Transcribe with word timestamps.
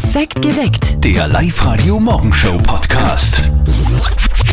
Perfekt 0.00 0.40
geweckt. 0.42 1.04
Der 1.04 1.26
Live-Radio-Morgenshow-Podcast. 1.26 3.50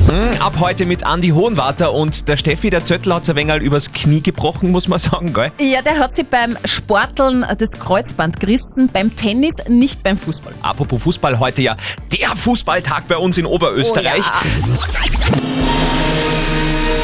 Hm, 0.08 0.42
Ab 0.42 0.56
heute 0.60 0.88
mit 0.88 1.06
Andi 1.06 1.30
Hohenwarter 1.30 1.94
und 1.94 2.28
der 2.28 2.38
Steffi, 2.38 2.72
der 2.72 2.84
Zöttl 2.84 3.14
hat 3.14 3.30
ein 3.30 3.36
wenig 3.36 3.62
übers 3.62 3.92
Knie 3.92 4.24
gebrochen, 4.24 4.72
muss 4.72 4.88
man 4.88 4.98
sagen, 4.98 5.36
gell? 5.36 5.52
Ja, 5.60 5.84
der 5.84 6.00
hat 6.00 6.16
sich 6.16 6.26
beim 6.26 6.58
Sporteln 6.66 7.46
das 7.60 7.74
Kreuzband 7.74 8.40
gerissen, 8.40 8.90
beim 8.92 9.16
Tennis, 9.16 9.54
nicht 9.68 10.02
beim 10.02 10.18
Fußball. 10.18 10.52
Apropos 10.64 11.04
Fußball, 11.04 11.38
heute 11.38 11.62
ja 11.62 11.76
der 12.12 12.36
Fußballtag 12.36 13.08
bei 13.08 13.18
uns 13.18 13.38
in 13.38 13.46
Oberösterreich. 13.46 14.26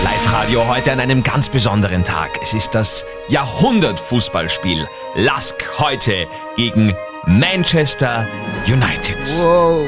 Live-Radio 0.04 0.68
heute 0.68 0.92
an 0.92 1.00
einem 1.00 1.22
ganz 1.22 1.48
besonderen 1.48 2.04
Tag. 2.04 2.32
Es 2.42 2.56
ist 2.56 2.74
das 2.74 3.06
Jahrhundert-Fußballspiel. 3.30 4.88
Lask 5.16 5.64
heute 5.78 6.26
gegen 6.56 6.96
Manchester 7.28 8.28
United. 8.68 9.18
Wow. 9.44 9.86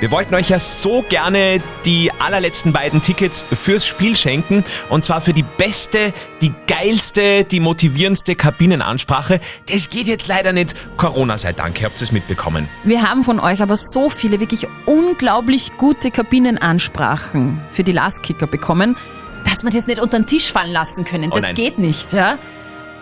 Wir 0.00 0.10
wollten 0.10 0.34
euch 0.34 0.48
ja 0.48 0.58
so 0.58 1.04
gerne 1.08 1.62
die 1.84 2.10
allerletzten 2.18 2.72
beiden 2.72 3.02
Tickets 3.02 3.44
fürs 3.52 3.86
Spiel 3.86 4.16
schenken. 4.16 4.64
Und 4.88 5.04
zwar 5.04 5.20
für 5.20 5.32
die 5.34 5.42
beste, 5.42 6.12
die 6.40 6.52
geilste, 6.66 7.44
die 7.44 7.60
motivierendste 7.60 8.34
Kabinenansprache. 8.34 9.40
Das 9.70 9.90
geht 9.90 10.06
jetzt 10.06 10.26
leider 10.26 10.52
nicht. 10.52 10.74
Corona 10.96 11.36
sei 11.38 11.52
Dank, 11.52 11.80
ihr 11.80 11.86
habt 11.86 12.00
es 12.00 12.12
mitbekommen. 12.12 12.66
Wir 12.82 13.02
haben 13.08 13.22
von 13.22 13.38
euch 13.40 13.60
aber 13.62 13.76
so 13.76 14.08
viele 14.10 14.40
wirklich 14.40 14.66
unglaublich 14.86 15.76
gute 15.76 16.10
Kabinenansprachen 16.10 17.60
für 17.70 17.84
die 17.84 17.92
Last-Kicker 17.92 18.46
bekommen, 18.46 18.96
dass 19.44 19.62
wir 19.62 19.70
das 19.70 19.86
nicht 19.86 20.00
unter 20.00 20.18
den 20.18 20.26
Tisch 20.26 20.50
fallen 20.50 20.72
lassen 20.72 21.04
können. 21.04 21.30
Oh 21.30 21.34
Das 21.34 21.42
nein. 21.42 21.54
geht 21.54 21.78
nicht, 21.78 22.12
ja? 22.14 22.38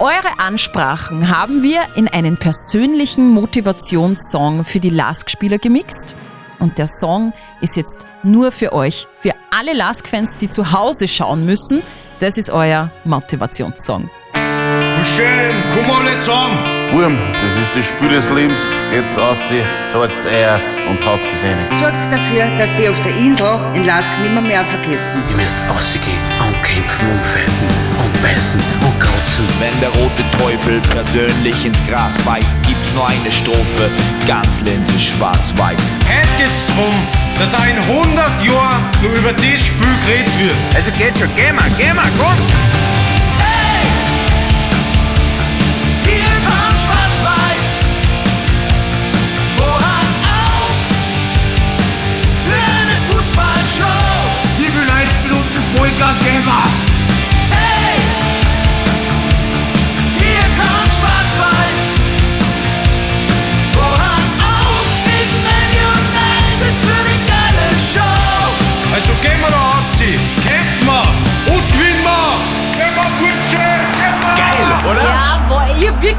Eure 0.01 0.39
Ansprachen 0.39 1.29
haben 1.29 1.65
wir 1.65 1.81
in 1.97 2.07
einen 2.07 2.37
persönlichen 2.37 3.31
Motivationssong 3.31 4.65
für 4.65 4.79
die 4.79 4.91
LASK-Spieler 4.91 5.59
gemixt. 5.59 6.15
Und 6.61 6.79
der 6.79 6.87
Song 6.87 7.33
ist 7.61 7.75
jetzt 7.75 8.07
nur 8.23 8.53
für 8.53 8.73
euch, 8.73 9.09
für 9.17 9.35
alle 9.51 9.73
LASK-Fans, 9.73 10.37
die 10.37 10.49
zu 10.49 10.71
Hause 10.71 11.09
schauen 11.09 11.45
müssen. 11.45 11.83
Das 12.21 12.39
ist 12.39 12.49
euer 12.49 12.93
Motivationssong. 13.05 14.09
Schön, 14.35 15.65
komm 15.73 15.91
alle 15.91 16.17
zusammen. 16.21 16.78
Wurm, 16.91 17.19
das 17.35 17.69
ist 17.69 17.77
das 17.77 17.87
Spiel 17.87 18.09
des 18.09 18.31
Lebens. 18.31 18.61
Geht's 18.91 19.19
aus, 19.19 19.39
zeigt's 19.89 20.27
Eier 20.27 20.59
und 20.89 21.05
haut 21.05 21.21
es 21.23 21.43
rein. 21.43 21.59
Sorgt 21.79 22.11
dafür, 22.11 22.51
dass 22.57 22.75
die 22.77 22.89
auf 22.89 22.99
der 23.03 23.15
Insel 23.15 23.61
in 23.75 23.85
Lask 23.85 24.11
nimmer 24.21 24.41
mehr 24.41 24.65
vergessen. 24.65 25.23
Ihr 25.29 25.37
müsst 25.37 25.69
rausgehen 25.69 26.17
und 26.41 26.63
kämpfen 26.63 27.11
und 27.11 27.23
fighten 27.23 27.69
und 28.03 28.23
beißen 28.23 28.61
und 28.81 29.01
kratzen. 29.01 29.45
Wenn 29.61 29.79
der 29.81 29.91
rote 29.91 30.25
Teufel 30.39 30.81
persönlich 30.89 31.67
ins 31.67 31.87
Gras 31.87 32.17
beißt, 32.25 32.63
gibt's 32.67 32.95
nur 32.95 33.07
eine 33.07 33.31
Strophe, 33.31 33.91
ganz 34.27 34.63
Linse 34.63 34.99
schwarz-weiß. 34.99 35.77
Heute 36.09 36.43
geht's 36.43 36.65
drum, 36.69 36.95
dass 37.39 37.55
auch 37.55 37.67
in 37.67 37.77
100 37.77 38.45
Jahren 38.47 38.83
nur 39.03 39.13
über 39.13 39.33
das 39.35 39.67
Spiel 39.67 39.95
geredet 40.07 40.39
wird. 40.39 40.57
Also 40.75 40.91
geht 40.93 41.19
schon, 41.19 41.29
geh 41.37 41.53
mal, 41.53 41.69
geh 41.77 41.93
mal, 41.93 42.09
kommt! 42.19 42.98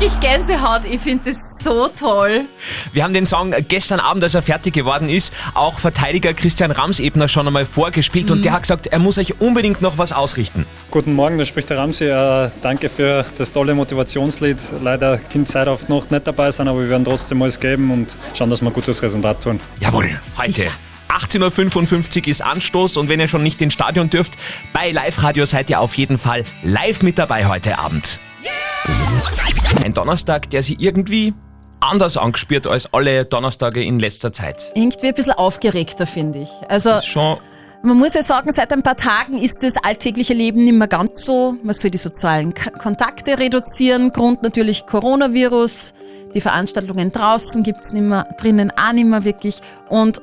Wirklich 0.10 0.20
Gänsehaut. 0.20 0.86
Ich 0.86 1.02
finde 1.02 1.30
das 1.30 1.60
so 1.60 1.88
toll. 1.88 2.46
Wir 2.94 3.04
haben 3.04 3.14
den 3.14 3.28
Song 3.28 3.54
gestern 3.68 4.00
Abend, 4.00 4.24
als 4.24 4.36
er 4.36 4.42
fertig 4.42 4.74
geworden 4.74 5.10
ist, 5.10 5.34
auch 5.54 5.80
Verteidiger 5.80 6.34
Christian 6.34 6.72
Ramsebner 6.72 7.28
schon 7.28 7.48
einmal 7.48 7.66
vorgespielt 7.66 8.32
und 8.32 8.46
der 8.46 8.54
hat 8.54 8.64
gesagt, 8.64 8.88
er 8.88 9.00
muss 9.00 9.18
euch 9.18 9.40
unbedingt 9.42 9.82
noch 9.82 9.98
was 9.98 10.14
ausrichten. 10.14 10.66
Guten 10.92 11.14
Morgen, 11.14 11.38
da 11.38 11.46
spricht 11.46 11.70
der 11.70 11.78
Ramsi. 11.78 12.06
Äh, 12.06 12.52
danke 12.62 12.90
für 12.90 13.26
das 13.38 13.52
tolle 13.52 13.76
Motivationslied. 13.76 14.58
Leider 14.82 15.18
kann 15.18 15.46
Zeit 15.46 15.68
auf 15.68 15.88
Nacht 15.88 16.12
nicht 16.12 16.26
dabei 16.26 16.52
sein, 16.52 16.68
aber 16.68 16.82
wir 16.82 16.90
werden 16.90 17.06
trotzdem 17.06 17.42
alles 17.42 17.60
geben 17.60 17.92
und 17.92 18.16
schauen, 18.36 18.50
dass 18.50 18.62
wir 18.62 18.68
ein 18.70 18.74
gutes 18.74 19.02
Resultat 19.02 19.44
tun. 19.44 19.60
Jawohl, 19.80 20.20
heute. 20.38 20.68
18.55 21.10 22.22
Uhr 22.22 22.28
ist 22.28 22.42
Anstoß 22.42 22.98
und 22.98 23.10
wenn 23.10 23.20
ihr 23.20 23.28
schon 23.28 23.42
nicht 23.42 23.60
ins 23.62 23.74
Stadion 23.74 24.12
dürft, 24.12 24.34
bei 24.74 24.92
Live-Radio 24.92 25.46
seid 25.46 25.70
ihr 25.70 25.80
auf 25.80 25.96
jeden 25.96 26.20
Fall 26.20 26.44
live 26.64 27.02
mit 27.02 27.18
dabei 27.18 27.48
heute 27.48 27.80
Abend. 27.80 28.20
Ein 29.84 29.94
Donnerstag, 29.94 30.50
der 30.50 30.64
sich 30.64 30.80
irgendwie 30.80 31.34
anders 31.80 32.18
angespürt 32.18 32.68
als 32.68 32.94
alle 32.94 33.26
Donnerstage 33.26 33.84
in 33.84 34.00
letzter 34.00 34.34
Zeit. 34.34 34.72
Irgendwie 34.76 35.08
ein 35.08 35.14
bisschen 35.14 35.34
aufgeregter, 35.34 36.06
finde 36.06 36.40
ich. 36.40 36.50
Also, 36.68 37.02
Schon 37.02 37.38
man 37.82 37.98
muss 37.98 38.14
ja 38.14 38.24
sagen, 38.24 38.52
seit 38.52 38.74
ein 38.74 38.84
paar 38.84 38.98
Tagen 38.98 39.38
ist 39.38 39.64
das 39.64 39.78
alltägliche 39.78 40.34
Leben 40.34 40.66
nicht 40.66 40.74
mehr 40.74 40.90
ganz 40.90 41.24
so. 41.24 41.56
Man 41.64 41.74
soll 41.74 41.92
die 41.92 41.98
sozialen 41.98 42.54
K 42.54 42.72
Kontakte 42.72 43.40
reduzieren. 43.40 44.12
Grund 44.12 44.44
natürlich 44.44 44.86
Coronavirus. 44.86 45.94
Die 46.34 46.42
Veranstaltungen 46.42 47.12
draußen 47.12 47.64
gibt's 47.64 47.94
nicht 47.94 48.04
mehr, 48.04 48.28
drinnen 48.38 48.72
auch 48.72 48.92
nicht 48.92 49.08
mehr 49.08 49.24
wirklich. 49.24 49.62
Und 49.88 50.22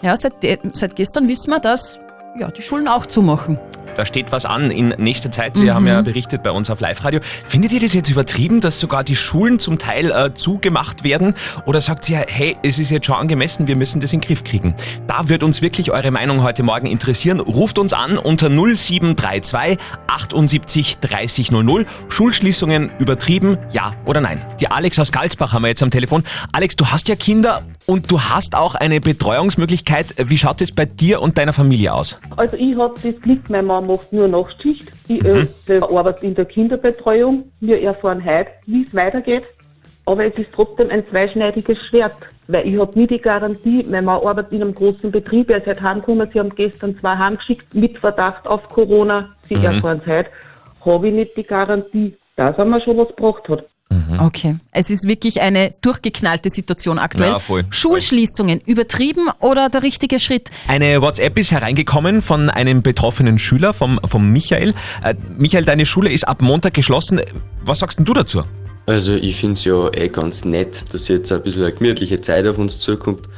ja, 0.00 0.16
seit, 0.16 0.32
seit 0.72 0.96
gestern 0.96 1.28
wissen 1.28 1.50
wir, 1.50 1.60
dass 1.60 2.00
ja, 2.38 2.50
die 2.50 2.62
Schulen 2.62 2.88
auch 2.88 3.04
zumachen. 3.06 3.58
Da 3.94 4.04
steht 4.04 4.32
was 4.32 4.44
an 4.44 4.70
in 4.70 4.88
nächster 4.98 5.30
Zeit. 5.30 5.58
Wir 5.58 5.74
haben 5.74 5.86
ja 5.86 6.02
berichtet 6.02 6.42
bei 6.42 6.50
uns 6.50 6.70
auf 6.70 6.80
Live-Radio. 6.80 7.20
Findet 7.22 7.72
ihr 7.72 7.80
das 7.80 7.94
jetzt 7.94 8.10
übertrieben, 8.10 8.60
dass 8.60 8.80
sogar 8.80 9.04
die 9.04 9.16
Schulen 9.16 9.58
zum 9.58 9.78
Teil 9.78 10.10
äh, 10.10 10.34
zugemacht 10.34 11.04
werden? 11.04 11.34
Oder 11.66 11.80
sagt 11.80 12.08
ihr, 12.10 12.24
hey, 12.28 12.56
es 12.62 12.78
ist 12.78 12.90
jetzt 12.90 13.06
schon 13.06 13.16
angemessen, 13.16 13.66
wir 13.66 13.76
müssen 13.76 14.00
das 14.00 14.12
in 14.12 14.20
den 14.20 14.26
Griff 14.26 14.44
kriegen? 14.44 14.74
Da 15.06 15.28
wird 15.28 15.42
uns 15.42 15.62
wirklich 15.62 15.90
eure 15.90 16.10
Meinung 16.10 16.42
heute 16.42 16.62
Morgen 16.62 16.86
interessieren. 16.86 17.40
Ruft 17.40 17.78
uns 17.78 17.92
an 17.92 18.18
unter 18.18 18.48
0732 18.48 19.78
78 20.06 20.98
30 20.98 21.50
00. 21.52 21.86
Schulschließungen 22.08 22.90
übertrieben, 22.98 23.58
ja 23.72 23.92
oder 24.04 24.20
nein? 24.20 24.44
Die 24.60 24.70
Alex 24.70 24.98
aus 24.98 25.12
Galsbach 25.12 25.52
haben 25.52 25.62
wir 25.62 25.68
jetzt 25.68 25.82
am 25.82 25.90
Telefon. 25.90 26.24
Alex, 26.52 26.76
du 26.76 26.86
hast 26.86 27.08
ja 27.08 27.16
Kinder 27.16 27.62
und 27.86 28.10
du 28.10 28.20
hast 28.20 28.56
auch 28.56 28.74
eine 28.74 29.00
Betreuungsmöglichkeit. 29.00 30.14
Wie 30.18 30.36
schaut 30.36 30.60
es 30.60 30.72
bei 30.72 30.86
dir 30.86 31.20
und 31.20 31.38
deiner 31.38 31.52
Familie 31.52 31.92
aus? 31.92 32.18
Also 32.36 32.56
ich 32.56 32.76
habe 32.76 32.94
das 33.02 33.20
Glück, 33.20 33.50
meine 33.50 33.62
Mama 33.62 33.94
macht 33.94 34.12
nur 34.12 34.28
Nachtschicht. 34.28 34.90
Ich 35.08 35.24
äh, 35.24 35.46
arbeite 35.80 36.26
in 36.26 36.34
der 36.34 36.46
Kinderbetreuung. 36.46 37.44
Wir 37.60 37.82
erfahren 37.82 38.24
heute, 38.24 38.50
wie 38.66 38.86
es 38.86 38.94
weitergeht. 38.94 39.44
Aber 40.06 40.24
es 40.24 40.34
ist 40.34 40.50
trotzdem 40.52 40.90
ein 40.90 41.06
zweischneidiges 41.08 41.78
Schwert, 41.86 42.16
weil 42.46 42.68
ich 42.68 42.78
habe 42.78 42.98
nie 42.98 43.06
die 43.06 43.20
Garantie, 43.20 43.84
meine 43.88 44.02
Mama 44.04 44.28
arbeitet 44.28 44.52
in 44.52 44.62
einem 44.62 44.74
großen 44.74 45.10
Betrieb, 45.10 45.48
er 45.48 45.58
ist 45.58 45.66
heute 45.66 45.82
heimgekommen, 45.82 46.28
sie 46.30 46.40
haben 46.40 46.54
gestern 46.54 46.98
zwei 46.98 47.16
heimgeschickt 47.16 47.74
mit 47.74 47.98
Verdacht 47.98 48.46
auf 48.46 48.68
Corona, 48.68 49.30
sie 49.48 49.54
erfahren 49.54 50.02
es 50.04 50.10
heute, 50.10 50.30
habe 50.84 51.08
ich 51.08 51.14
nicht 51.14 51.36
die 51.38 51.44
Garantie, 51.44 52.18
dass 52.36 52.58
er 52.58 52.66
mir 52.66 52.82
schon 52.82 52.98
was 52.98 53.08
gebracht 53.08 53.48
hat. 53.48 53.64
Okay. 54.18 54.56
Es 54.72 54.90
ist 54.90 55.06
wirklich 55.06 55.40
eine 55.40 55.72
durchgeknallte 55.82 56.50
Situation 56.50 56.98
aktuell. 56.98 57.32
Ja, 57.32 57.38
voll. 57.38 57.64
Schulschließungen, 57.70 58.60
übertrieben 58.66 59.28
oder 59.40 59.68
der 59.68 59.82
richtige 59.82 60.18
Schritt? 60.18 60.50
Eine 60.68 61.00
WhatsApp 61.00 61.38
ist 61.38 61.52
hereingekommen 61.52 62.22
von 62.22 62.50
einem 62.50 62.82
betroffenen 62.82 63.38
Schüler, 63.38 63.72
vom, 63.72 64.00
vom 64.04 64.30
Michael. 64.30 64.74
Äh, 65.02 65.14
Michael, 65.36 65.64
deine 65.64 65.86
Schule 65.86 66.10
ist 66.10 66.26
ab 66.26 66.42
Montag 66.42 66.74
geschlossen. 66.74 67.20
Was 67.64 67.80
sagst 67.80 67.98
denn 67.98 68.04
du 68.04 68.14
dazu? 68.14 68.42
Also 68.86 69.14
ich 69.14 69.36
finde 69.36 69.54
es 69.54 69.64
ja 69.64 69.92
eh 69.94 70.08
ganz 70.08 70.44
nett, 70.44 70.92
dass 70.92 71.08
jetzt 71.08 71.32
ein 71.32 71.42
bisschen 71.42 71.62
eine 71.62 71.72
gemütliche 71.72 72.20
Zeit 72.20 72.46
auf 72.46 72.58
uns 72.58 72.78
zukommt. 72.78 73.28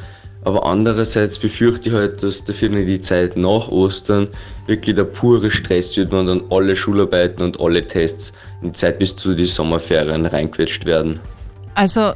Aber 0.47 0.65
andererseits 0.65 1.41
befürchte 1.41 1.89
ich 1.89 1.95
halt, 1.97 2.23
dass 2.23 2.45
dafür 2.45 2.69
nicht 2.69 2.87
die 2.87 3.01
Zeit 3.01 3.37
nach 3.37 3.67
Ostern 3.67 4.29
wirklich 4.67 4.95
der 4.95 5.03
pure 5.03 5.51
Stress 5.51 5.97
wird, 5.97 6.13
wenn 6.13 6.27
dann 6.27 6.45
alle 6.51 6.77
Schularbeiten 6.77 7.45
und 7.45 7.59
alle 7.59 7.85
Tests 7.85 8.33
in 8.63 8.69
die 8.69 8.73
Zeit 8.73 9.01
bis 9.01 9.17
zu 9.17 9.35
den 9.35 9.47
Sommerferien 9.47 10.25
reinquetscht 10.25 10.85
werden. 10.85 11.19
Also, 11.75 12.13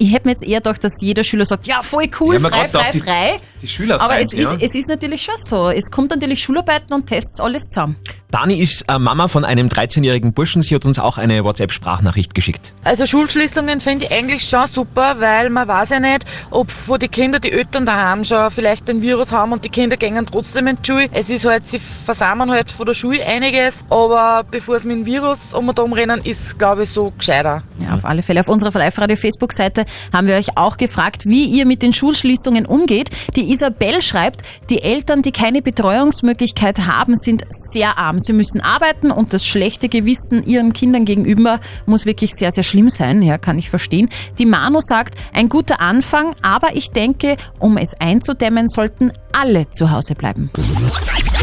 ich 0.00 0.12
hätte 0.14 0.26
mir 0.26 0.32
jetzt 0.32 0.42
eher 0.42 0.58
gedacht, 0.60 0.82
dass 0.82 1.00
jeder 1.00 1.22
Schüler 1.24 1.44
sagt, 1.44 1.66
ja, 1.66 1.82
voll 1.82 2.08
cool, 2.20 2.34
Ja, 2.34 2.48
frei, 2.48 2.68
frei, 2.68 2.90
die- 2.92 3.00
frei. 3.00 3.40
Die 3.62 3.68
Schüler 3.68 4.00
Aber 4.00 4.18
es 4.18 4.30
sich, 4.30 4.40
ist, 4.40 4.50
ja. 4.50 4.56
es 4.58 4.74
ist 4.74 4.88
natürlich 4.88 5.22
schon 5.22 5.34
so. 5.36 5.68
Es 5.68 5.90
kommt 5.90 6.08
natürlich 6.10 6.42
Schularbeiten 6.42 6.94
und 6.94 7.06
Tests 7.06 7.40
alles 7.40 7.68
zusammen. 7.68 7.96
Dani 8.30 8.58
ist 8.58 8.86
äh, 8.88 8.98
Mama 8.98 9.28
von 9.28 9.44
einem 9.44 9.68
13-jährigen 9.68 10.32
Burschen. 10.32 10.62
Sie 10.62 10.74
hat 10.74 10.86
uns 10.86 10.98
auch 10.98 11.18
eine 11.18 11.44
WhatsApp-Sprachnachricht 11.44 12.34
geschickt. 12.34 12.72
Also 12.84 13.04
Schulschließungen 13.04 13.80
finde 13.82 14.06
ich 14.06 14.12
eigentlich 14.12 14.48
schon 14.48 14.66
super, 14.68 15.16
weil 15.18 15.50
man 15.50 15.68
weiß 15.68 15.90
ja 15.90 16.00
nicht, 16.00 16.24
ob 16.50 16.70
von 16.70 16.98
die 16.98 17.08
Kinder 17.08 17.38
die 17.38 17.52
Eltern 17.52 17.84
daheim 17.84 18.24
schon 18.24 18.50
vielleicht 18.50 18.88
den 18.88 19.02
Virus 19.02 19.30
haben 19.30 19.52
und 19.52 19.62
die 19.62 19.68
Kinder 19.68 19.98
gehen 19.98 20.24
trotzdem 20.24 20.66
in 20.68 20.76
die 20.76 20.86
Schule. 20.90 21.08
Es 21.12 21.28
ist 21.28 21.44
halt, 21.44 21.66
sie 21.66 21.78
versammeln 21.80 22.50
halt 22.50 22.70
von 22.70 22.86
der 22.86 22.94
Schule 22.94 23.22
einiges, 23.26 23.74
aber 23.90 24.42
bevor 24.50 24.76
es 24.76 24.84
mit 24.84 24.96
dem 24.96 25.04
Virus 25.06 25.52
um 25.52 25.68
und 25.68 25.78
um 25.78 25.92
rennen, 25.92 26.22
ist 26.24 26.58
glaube 26.58 26.84
ich 26.84 26.88
so 26.90 27.12
gescheiter. 27.18 27.62
Ja, 27.78 27.94
auf 27.94 28.06
alle 28.06 28.22
Fälle. 28.22 28.40
Auf 28.40 28.48
unserer 28.48 28.70
Live-Radio 28.78 29.16
Facebook-Seite 29.18 29.84
haben 30.12 30.26
wir 30.26 30.36
euch 30.36 30.56
auch 30.56 30.76
gefragt, 30.76 31.26
wie 31.26 31.44
ihr 31.44 31.66
mit 31.66 31.82
den 31.82 31.92
Schulschließungen 31.92 32.66
umgeht. 32.66 33.10
Die 33.36 33.52
Isabel 33.52 34.02
schreibt, 34.02 34.42
die 34.70 34.82
Eltern, 34.82 35.22
die 35.22 35.32
keine 35.32 35.62
Betreuungsmöglichkeit 35.62 36.86
haben, 36.86 37.16
sind 37.16 37.44
sehr 37.50 37.98
arm. 37.98 38.18
Sie 38.18 38.32
müssen 38.32 38.60
arbeiten 38.60 39.10
und 39.10 39.32
das 39.32 39.46
schlechte 39.46 39.88
Gewissen 39.88 40.44
ihren 40.44 40.72
Kindern 40.72 41.04
gegenüber 41.04 41.60
muss 41.86 42.06
wirklich 42.06 42.34
sehr, 42.34 42.50
sehr 42.50 42.64
schlimm 42.64 42.90
sein. 42.90 43.22
Ja, 43.22 43.38
kann 43.38 43.58
ich 43.58 43.70
verstehen. 43.70 44.08
Die 44.38 44.46
Manu 44.46 44.80
sagt, 44.80 45.14
ein 45.32 45.48
guter 45.48 45.80
Anfang, 45.80 46.34
aber 46.42 46.74
ich 46.74 46.90
denke, 46.90 47.36
um 47.58 47.76
es 47.76 47.94
einzudämmen, 48.00 48.68
sollten 48.68 49.12
alle 49.32 49.70
zu 49.70 49.90
Hause 49.90 50.14
bleiben. 50.14 50.50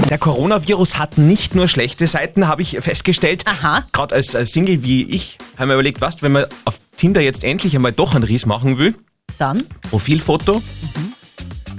Der 0.09 0.17
Coronavirus 0.17 0.97
hat 0.97 1.17
nicht 1.17 1.55
nur 1.55 1.67
schlechte 1.67 2.07
Seiten, 2.07 2.47
habe 2.47 2.61
ich 2.61 2.77
festgestellt. 2.79 3.43
Aha. 3.45 3.83
Gerade 3.91 4.15
als, 4.15 4.35
als 4.35 4.51
Single 4.51 4.83
wie 4.83 5.03
ich, 5.03 5.37
haben 5.57 5.69
wir 5.69 5.75
überlegt, 5.75 6.01
was, 6.01 6.21
wenn 6.21 6.31
man 6.33 6.45
auf 6.65 6.79
Tinder 6.97 7.21
jetzt 7.21 7.43
endlich 7.43 7.75
einmal 7.75 7.91
doch 7.93 8.15
einen 8.15 8.23
Ries 8.23 8.45
machen 8.45 8.77
will, 8.77 8.95
Dann? 9.37 9.63
Profilfoto, 9.89 10.61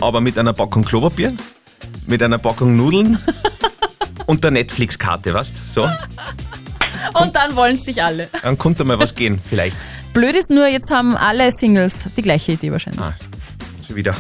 aber 0.00 0.20
mit 0.20 0.38
einer 0.38 0.52
Packung 0.52 0.84
Klopapier, 0.84 1.32
mit 2.06 2.22
einer 2.22 2.38
Packung 2.38 2.76
Nudeln 2.76 3.18
und 4.26 4.44
der 4.44 4.52
Netflix-Karte, 4.52 5.34
weißt 5.34 5.74
So, 5.74 5.82
Und 7.14 7.34
dann 7.34 7.56
wollen 7.56 7.74
es 7.74 7.84
dich 7.84 8.02
alle. 8.02 8.28
dann 8.42 8.56
konnte 8.56 8.84
mal 8.84 8.98
was 8.98 9.14
gehen, 9.14 9.40
vielleicht. 9.48 9.76
Blöd 10.14 10.36
ist 10.36 10.50
nur, 10.50 10.66
jetzt 10.68 10.90
haben 10.90 11.16
alle 11.16 11.50
Singles 11.52 12.08
die 12.16 12.22
gleiche 12.22 12.52
Idee 12.52 12.70
wahrscheinlich. 12.72 13.00
Ah, 13.02 13.14
schon 13.86 13.96
wieder. 13.96 14.14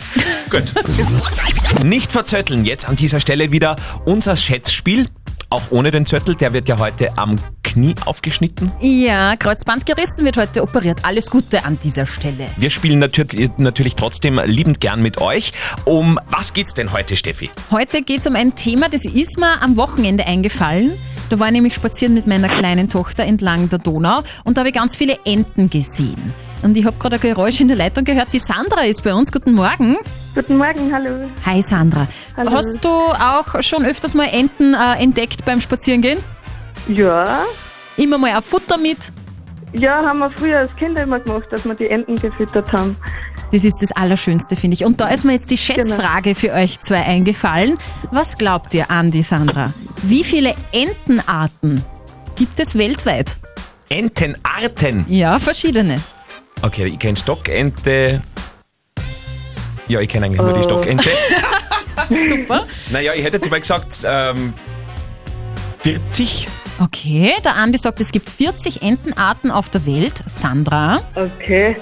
Gut. 0.50 0.72
Nicht 1.84 2.10
verzötteln, 2.12 2.64
jetzt 2.64 2.88
an 2.88 2.96
dieser 2.96 3.20
Stelle 3.20 3.50
wieder 3.52 3.76
unser 4.04 4.36
Schätzspiel. 4.36 5.08
Auch 5.48 5.70
ohne 5.70 5.92
den 5.92 6.06
Zöttel, 6.06 6.34
der 6.34 6.52
wird 6.52 6.68
ja 6.68 6.78
heute 6.78 7.16
am 7.16 7.36
Knie 7.62 7.94
aufgeschnitten. 8.04 8.72
Ja, 8.80 9.36
Kreuzband 9.36 9.86
gerissen 9.86 10.24
wird 10.24 10.36
heute 10.36 10.62
operiert. 10.62 11.04
Alles 11.04 11.30
Gute 11.30 11.64
an 11.64 11.78
dieser 11.82 12.04
Stelle. 12.04 12.48
Wir 12.56 12.70
spielen 12.70 12.98
natürlich, 12.98 13.50
natürlich 13.56 13.94
trotzdem 13.94 14.40
liebend 14.44 14.80
gern 14.80 15.02
mit 15.02 15.20
euch. 15.20 15.52
Um 15.84 16.18
was 16.30 16.52
geht's 16.52 16.74
denn 16.74 16.92
heute, 16.92 17.16
Steffi? 17.16 17.50
Heute 17.70 18.02
geht 18.02 18.20
es 18.20 18.26
um 18.26 18.34
ein 18.34 18.56
Thema, 18.56 18.88
das 18.88 19.04
ist 19.04 19.38
mir 19.38 19.62
am 19.62 19.76
Wochenende 19.76 20.26
eingefallen. 20.26 20.92
Da 21.30 21.38
war 21.38 21.46
ich 21.46 21.52
nämlich 21.52 21.74
spazieren 21.74 22.14
mit 22.14 22.26
meiner 22.26 22.48
kleinen 22.48 22.88
Tochter 22.88 23.24
entlang 23.24 23.68
der 23.68 23.78
Donau 23.78 24.22
und 24.44 24.56
da 24.56 24.60
habe 24.60 24.70
ich 24.70 24.74
ganz 24.74 24.96
viele 24.96 25.18
Enten 25.24 25.70
gesehen. 25.70 26.34
Und 26.62 26.76
ich 26.76 26.84
habe 26.84 26.96
gerade 26.98 27.16
ein 27.16 27.20
Geräusch 27.20 27.60
in 27.60 27.68
der 27.68 27.76
Leitung 27.76 28.04
gehört. 28.04 28.28
Die 28.32 28.40
Sandra 28.40 28.82
ist 28.82 29.04
bei 29.04 29.14
uns. 29.14 29.30
Guten 29.30 29.52
Morgen. 29.52 29.96
Guten 30.36 30.58
Morgen, 30.58 30.92
hallo. 30.92 31.30
Hi 31.46 31.62
Sandra. 31.62 32.06
Hallo. 32.36 32.50
Hast 32.50 32.84
du 32.84 32.88
auch 32.90 33.62
schon 33.62 33.86
öfters 33.86 34.12
mal 34.12 34.26
Enten 34.26 34.74
äh, 34.74 35.02
entdeckt 35.02 35.46
beim 35.46 35.62
Spazierengehen? 35.62 36.18
Ja. 36.88 37.46
Immer 37.96 38.18
mal 38.18 38.32
ein 38.32 38.42
Futter 38.42 38.76
mit? 38.76 38.98
Ja, 39.72 40.02
haben 40.04 40.18
wir 40.18 40.28
früher 40.28 40.58
als 40.58 40.76
Kinder 40.76 41.04
immer 41.04 41.20
gemacht, 41.20 41.46
dass 41.50 41.64
wir 41.64 41.74
die 41.74 41.86
Enten 41.86 42.16
gefüttert 42.16 42.70
haben. 42.70 42.98
Das 43.50 43.64
ist 43.64 43.80
das 43.80 43.92
Allerschönste, 43.92 44.56
finde 44.56 44.74
ich. 44.74 44.84
Und 44.84 45.00
da 45.00 45.08
ist 45.08 45.24
mir 45.24 45.32
jetzt 45.32 45.50
die 45.50 45.56
Schätzfrage 45.56 46.34
für 46.34 46.52
euch 46.52 46.80
zwei 46.80 47.02
eingefallen. 47.02 47.78
Was 48.10 48.36
glaubt 48.36 48.74
ihr, 48.74 48.90
Andi, 48.90 49.22
Sandra? 49.22 49.72
Wie 50.02 50.22
viele 50.22 50.54
Entenarten 50.70 51.82
gibt 52.34 52.60
es 52.60 52.76
weltweit? 52.76 53.38
Entenarten. 53.88 55.06
Ja, 55.08 55.38
verschiedene. 55.38 55.98
Okay, 56.60 56.84
ich 56.84 56.98
kenne 56.98 57.16
Stockente. 57.16 58.20
Ja, 59.88 60.00
ich 60.00 60.08
kenne 60.08 60.26
eigentlich 60.26 60.40
nur 60.40 60.52
die 60.52 60.60
Oh. 60.60 60.62
Stockente. 60.62 61.08
Super. 62.08 62.66
Naja, 62.90 63.12
ich 63.14 63.24
hätte 63.24 63.36
jetzt 63.36 63.50
mal 63.50 63.60
gesagt, 63.60 64.04
ähm, 64.06 64.52
40. 65.80 66.48
Okay, 66.78 67.34
der 67.44 67.54
Andi 67.54 67.78
sagt, 67.78 68.00
es 68.00 68.12
gibt 68.12 68.28
40 68.28 68.82
Entenarten 68.82 69.50
auf 69.50 69.68
der 69.70 69.86
Welt. 69.86 70.14
Sandra? 70.26 71.00
Okay. 71.14 71.76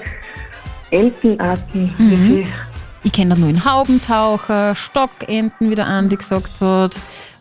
Entenarten. 0.91 1.93
Mhm. 1.97 2.47
Ich 3.03 3.11
kenne 3.11 3.35
da 3.35 3.39
nur 3.39 3.49
einen 3.49 3.65
Haubentaucher, 3.65 4.73
Stockenten, 4.73 5.69
wie 5.69 5.75
der 5.75 5.85
Andi 5.87 6.15
gesagt 6.15 6.49
hat. 6.61 6.95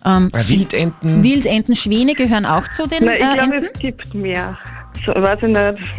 Ähm, 0.05 0.31
Äh, 0.35 0.49
Wildenten. 0.49 1.23
Wildenten, 1.23 1.77
Schwäne 1.77 2.15
gehören 2.15 2.45
auch 2.45 2.67
zu 2.69 2.87
den 2.87 3.05
Nein, 3.05 3.15
ich 3.17 3.23
äh, 3.23 3.35
glaube, 3.35 3.55
Enten. 3.55 3.69
es 3.73 3.81
gibt 3.81 4.15
mehr. 4.15 4.59
So, 5.07 5.13
weiß 5.15 5.39
ich 5.43 5.49
nicht. 5.49 5.95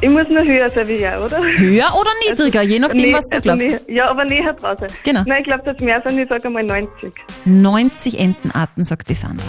Ich 0.00 0.08
muss 0.10 0.28
noch 0.28 0.44
höher 0.44 0.70
sein 0.70 0.86
wie 0.86 0.98
er, 0.98 1.24
oder? 1.24 1.38
Höher 1.42 1.92
oder 1.98 2.10
niedriger, 2.28 2.62
je 2.62 2.78
nachdem, 2.78 3.00
Nee, 3.00 3.12
was 3.14 3.28
du 3.28 3.36
also 3.38 3.42
glaubst. 3.42 3.66
näher- 3.66 3.80
ja, 3.88 4.08
aber 4.08 4.24
näher 4.24 4.52
draußen. 4.52 4.86
Genau. 5.02 5.22
Nein, 5.26 5.38
ich 5.40 5.46
glaube, 5.48 5.64
dass 5.64 5.80
mehr 5.80 6.00
sind. 6.06 6.18
Ich 6.20 6.28
sage 6.28 6.48
mal 6.50 6.62
90. 6.62 7.12
90 7.44 8.20
Entenarten, 8.20 8.84
sagt 8.84 9.08
die 9.08 9.14
Sandra. 9.14 9.44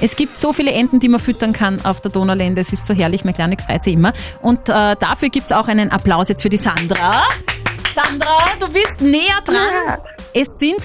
Es 0.00 0.16
gibt 0.16 0.38
so 0.38 0.52
viele 0.54 0.70
Enten, 0.72 1.00
die 1.00 1.08
man 1.08 1.20
füttern 1.20 1.52
kann 1.52 1.84
auf 1.84 2.00
der 2.00 2.10
Donaulände. 2.10 2.60
Es 2.60 2.72
ist 2.72 2.86
so 2.86 2.94
herrlich, 2.94 3.24
meine 3.24 3.34
Kleine 3.34 3.56
freut 3.58 3.82
sich 3.82 3.94
immer. 3.94 4.12
Und 4.40 4.68
äh, 4.68 4.94
dafür 4.96 5.28
gibt 5.28 5.46
es 5.46 5.52
auch 5.52 5.68
einen 5.68 5.90
Applaus 5.90 6.28
jetzt 6.28 6.40
für 6.42 6.48
die 6.48 6.56
Sandra. 6.56 7.24
Sandra, 7.94 8.38
du 8.60 8.68
bist 8.72 9.00
näher 9.00 9.40
dran. 9.44 9.98
Es 10.34 10.58
sind 10.58 10.76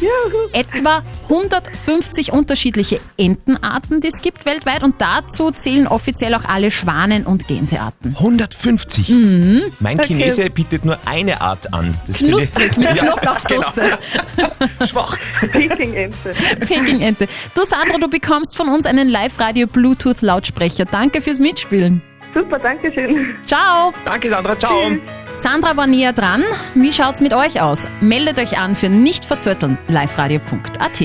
etwa 0.54 1.04
150 1.30 2.32
unterschiedliche 2.32 3.00
Entenarten, 3.18 4.00
die 4.02 4.08
es 4.08 4.22
gibt 4.22 4.46
weltweit. 4.46 4.84
Und 4.84 4.96
dazu 5.00 5.52
zählen 5.52 5.88
offiziell 5.88 6.34
auch 6.34 6.46
alle 6.46 6.72
Schwanen- 6.72 7.26
und 7.26 7.48
Gänsearten. 7.48 8.16
150. 8.18 9.10
Mhm. 9.10 9.62
Mein 9.80 10.00
Okay. 10.00 10.08
Chinese 10.08 10.50
bietet 10.50 10.86
nur 10.86 10.98
eine 11.06 11.42
Art 11.42 11.74
an. 11.74 11.94
Das 12.08 12.18
Knusprig 12.18 12.76
mit 12.78 12.94
Ja, 12.96 13.04
Knoblauchsoße. 13.04 13.82
genau. 14.36 14.50
Schwach. 14.86 15.18
Peking-Ente. 15.52 16.34
Peking-Ente. 16.62 17.28
Du 17.56 17.64
Sandra, 17.66 17.98
du 17.98 18.08
bekommst 18.10 18.56
von 18.58 18.70
uns 18.70 18.86
einen 18.86 19.10
Live-Radio-Bluetooth-Lautsprecher. 19.10 20.86
Danke 20.86 21.22
fürs 21.22 21.40
Mitspielen. 21.40 22.02
Super, 22.34 22.58
danke 22.60 22.92
schön. 22.94 23.36
Ciao. 23.46 23.94
Danke 24.06 24.30
Sandra, 24.30 24.58
ciao. 24.58 24.92
Sandra 25.44 25.76
war 25.76 25.88
näher 25.88 26.14
dran. 26.14 26.42
Wie 26.74 26.94
schaut's 26.94 27.20
mit 27.20 27.34
euch 27.34 27.60
aus? 27.60 27.86
Meldet 28.00 28.40
euch 28.40 28.58
an 28.58 28.78
für 28.78 28.88
nicht 28.88 29.26
verzötteln. 29.26 29.78
liveradio.at. 29.90 31.04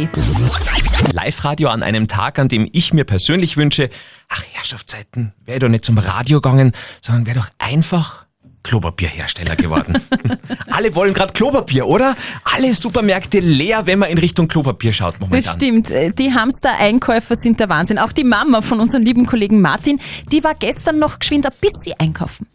Live-Radio 1.12 1.70
an 1.70 1.82
einem 1.82 2.06
Tag, 2.06 2.38
an 2.38 2.46
dem 2.46 2.69
ich 2.70 2.93
mir 2.94 3.02
persönlich 3.02 3.56
wünsche, 3.56 3.90
ach 4.29 4.44
Herrschaftszeiten, 4.52 5.32
wäre 5.44 5.58
doch 5.58 5.69
nicht 5.69 5.85
zum 5.85 5.99
Radio 5.99 6.40
gegangen, 6.40 6.70
sondern 7.02 7.26
wäre 7.26 7.40
doch 7.40 7.49
einfach 7.58 8.26
Klopapierhersteller 8.62 9.56
geworden. 9.56 10.00
Alle 10.70 10.94
wollen 10.94 11.14
gerade 11.14 11.32
Klopapier, 11.32 11.88
oder? 11.88 12.14
Alle 12.44 12.73
Supermärkte 12.75 13.41
leer, 13.41 13.87
wenn 13.87 13.99
man 13.99 14.08
in 14.08 14.19
Richtung 14.19 14.46
Klopapier 14.46 14.93
schaut 14.93 15.19
momentan. 15.19 15.43
Das 15.43 15.52
stimmt. 15.52 15.91
Äh, 15.91 16.12
Die 16.12 16.32
Hamster-Einkäufer 16.32 17.34
sind 17.34 17.58
der 17.58 17.69
Wahnsinn. 17.70 17.99
Auch 17.99 18.12
die 18.12 18.23
Mama 18.23 18.62
von 18.62 18.79
unserem 18.79 19.02
lieben 19.02 19.26
Kollegen 19.26 19.61
Martin, 19.61 19.99
die 20.31 20.44
war 20.44 20.55
gestern 20.55 21.00
noch 21.00 21.19
geschwind 21.19 21.44
ein 21.44 21.52
bisschen 21.61 21.94
einkaufen. 21.99 22.46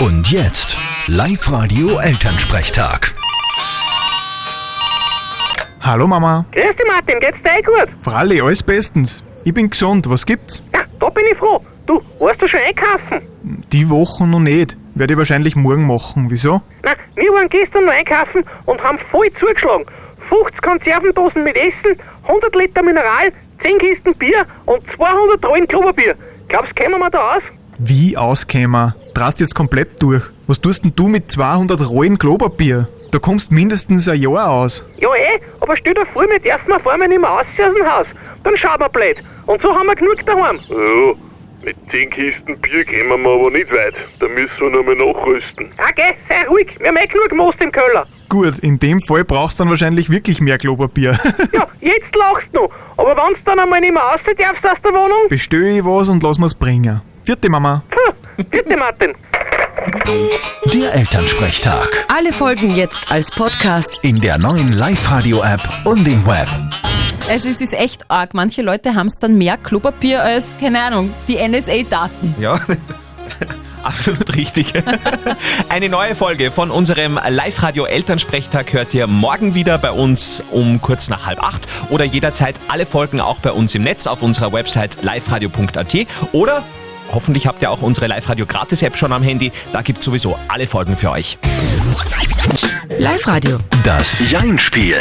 Und 0.00 0.30
jetzt 0.32 0.76
Live-Radio 1.06 1.98
Elternsprechtag. 1.98 3.14
Hallo 5.80 6.06
Mama. 6.06 6.44
Grüß 6.52 6.76
dich 6.76 6.86
Martin, 6.88 7.20
geht's 7.20 7.38
dir 7.42 7.58
eh 7.58 7.62
gut? 7.62 7.88
Fralli, 7.98 8.40
alles 8.40 8.62
bestens. 8.62 9.22
Ich 9.44 9.54
bin 9.54 9.70
gesund, 9.70 10.08
was 10.10 10.26
gibt's? 10.26 10.62
Ja, 10.72 10.80
da 10.98 11.08
bin 11.10 11.24
ich 11.30 11.38
froh. 11.38 11.62
Du, 11.86 12.02
warst 12.18 12.42
du 12.42 12.48
schon 12.48 12.60
einkaufen? 12.60 13.22
Die 13.70 13.88
Woche 13.88 14.26
noch 14.26 14.40
nicht. 14.40 14.76
Werde 14.94 15.12
ich 15.12 15.18
wahrscheinlich 15.18 15.54
morgen 15.54 15.86
machen. 15.86 16.26
Wieso? 16.30 16.60
Na, 16.82 16.92
wir 17.14 17.30
waren 17.32 17.48
gestern 17.48 17.84
noch 17.84 17.92
einkaufen 17.92 18.44
und 18.66 18.82
haben 18.82 18.98
voll 19.10 19.30
zugeschlagen. 19.38 19.84
50 20.28 20.60
Konservendosen 20.62 21.44
mit 21.44 21.56
Essen, 21.56 22.00
100 22.26 22.54
Liter 22.56 22.82
Mineral, 22.82 23.32
10 23.62 23.78
Kisten 23.78 24.14
Bier 24.14 24.44
und 24.66 24.82
200 24.96 25.44
Rollen 25.44 25.68
Klopapier. 25.68 26.16
Glaubst 26.48 26.70
du, 26.70 26.82
kämen 26.82 26.98
wir 26.98 27.10
da 27.10 27.36
aus? 27.36 27.42
Wie 27.78 28.16
auskämer? 28.16 28.94
Drast 29.20 29.38
jetzt 29.38 29.54
komplett 29.54 30.02
durch. 30.02 30.22
Was 30.46 30.62
tust 30.62 30.82
denn 30.82 30.94
du 30.96 31.06
mit 31.06 31.30
200 31.30 31.90
Rollen 31.90 32.16
Klopapier? 32.16 32.88
Da 33.10 33.18
kommst 33.18 33.52
mindestens 33.52 34.08
ein 34.08 34.18
Jahr 34.18 34.48
aus. 34.48 34.82
Ja 34.96 35.10
eh, 35.14 35.38
aber 35.60 35.76
stell 35.76 35.92
dir 35.92 36.06
vor, 36.06 36.22
wir 36.22 36.38
dürfen 36.38 36.72
auf 36.72 36.86
einmal 36.86 37.06
nicht 37.06 37.20
mehr 37.20 37.30
aus 37.30 37.44
dem 37.58 37.86
Haus. 37.86 38.06
Dann 38.44 38.56
schauen 38.56 38.80
wir 38.80 38.88
blöd. 38.88 39.18
Und 39.44 39.60
so 39.60 39.74
haben 39.74 39.88
wir 39.88 39.94
genug 39.94 40.24
daheim. 40.24 40.58
Ja, 40.70 41.12
mit 41.62 41.76
10 41.90 42.08
Kisten 42.08 42.58
Bier 42.60 42.82
kommen 42.86 43.22
wir 43.22 43.30
aber 43.30 43.50
nicht 43.50 43.70
weit. 43.70 43.92
Da 44.20 44.26
müssen 44.26 44.58
wir 44.58 44.70
noch 44.70 44.84
mal 44.84 44.94
nachrüsten. 44.94 45.70
Okay, 45.76 46.14
sei 46.26 46.48
ruhig, 46.48 46.68
wir 46.78 46.88
haben 46.88 46.96
eh 46.96 47.06
genug 47.06 47.30
Most 47.34 47.62
im 47.62 47.70
Keller. 47.72 48.06
Gut, 48.30 48.58
in 48.60 48.78
dem 48.78 49.02
Fall 49.02 49.24
brauchst 49.24 49.60
du 49.60 49.64
dann 49.64 49.68
wahrscheinlich 49.68 50.08
wirklich 50.08 50.40
mehr 50.40 50.56
Klopapier. 50.56 51.18
Ja, 51.52 51.68
jetzt 51.80 52.16
lachst 52.16 52.48
du 52.54 52.62
noch. 52.62 52.70
Aber 52.96 53.14
wenn 53.14 53.34
du 53.34 53.40
dann 53.44 53.58
einmal 53.58 53.82
nicht 53.82 53.92
mehr 53.92 54.02
raus 54.02 54.20
darfst 54.24 54.64
aus 54.64 54.78
der 54.82 54.92
Wohnung, 54.92 55.28
Bestell 55.28 55.76
ich 55.76 55.84
was 55.84 56.08
und 56.08 56.22
lass 56.22 56.38
mir's 56.38 56.54
bringen. 56.54 57.02
Vierte 57.24 57.50
Mama. 57.50 57.82
Puh, 57.90 58.14
bitte 58.44 58.76
Martin. 58.76 59.14
Der 60.72 60.94
Elternsprechtag. 60.94 62.06
Alle 62.08 62.32
Folgen 62.32 62.74
jetzt 62.74 63.10
als 63.10 63.30
Podcast. 63.30 63.98
In 64.02 64.20
der 64.20 64.38
neuen 64.38 64.72
Live-Radio-App 64.72 65.60
und 65.84 66.06
im 66.06 66.26
Web. 66.26 66.48
Also 67.30 67.48
es 67.48 67.60
ist 67.60 67.74
echt 67.74 68.10
arg. 68.10 68.34
Manche 68.34 68.62
Leute 68.62 68.94
haben 68.94 69.06
es 69.06 69.18
dann 69.18 69.38
mehr 69.38 69.56
Klopapier 69.56 70.22
als, 70.22 70.56
keine 70.58 70.80
Ahnung, 70.80 71.12
die 71.28 71.36
NSA-Daten. 71.36 72.34
Ja, 72.40 72.58
absolut 73.82 74.34
richtig. 74.34 74.72
Eine 75.68 75.88
neue 75.88 76.14
Folge 76.14 76.50
von 76.50 76.70
unserem 76.70 77.18
Live-Radio 77.28 77.84
Elternsprechtag 77.84 78.72
hört 78.72 78.94
ihr 78.94 79.06
morgen 79.06 79.54
wieder 79.54 79.78
bei 79.78 79.92
uns 79.92 80.42
um 80.50 80.80
kurz 80.80 81.08
nach 81.08 81.26
halb 81.26 81.42
acht 81.42 81.68
oder 81.90 82.04
jederzeit 82.04 82.60
alle 82.68 82.86
Folgen 82.86 83.20
auch 83.20 83.38
bei 83.38 83.52
uns 83.52 83.74
im 83.74 83.82
Netz 83.82 84.06
auf 84.06 84.22
unserer 84.22 84.52
Website 84.52 85.02
liveradio.at 85.02 86.06
oder 86.32 86.62
hoffentlich 87.12 87.46
habt 87.46 87.62
ihr 87.62 87.70
auch 87.70 87.82
unsere 87.82 88.06
Live-Radio 88.06 88.46
Gratis-App 88.46 88.96
schon 88.96 89.12
am 89.12 89.22
Handy. 89.22 89.52
Da 89.72 89.82
gibt 89.82 90.02
sowieso 90.02 90.36
alle 90.48 90.66
Folgen 90.66 90.96
für 90.96 91.10
euch. 91.10 91.38
Live-Radio. 92.98 93.58
Das 93.84 94.30
Jein-Spiel. 94.30 94.96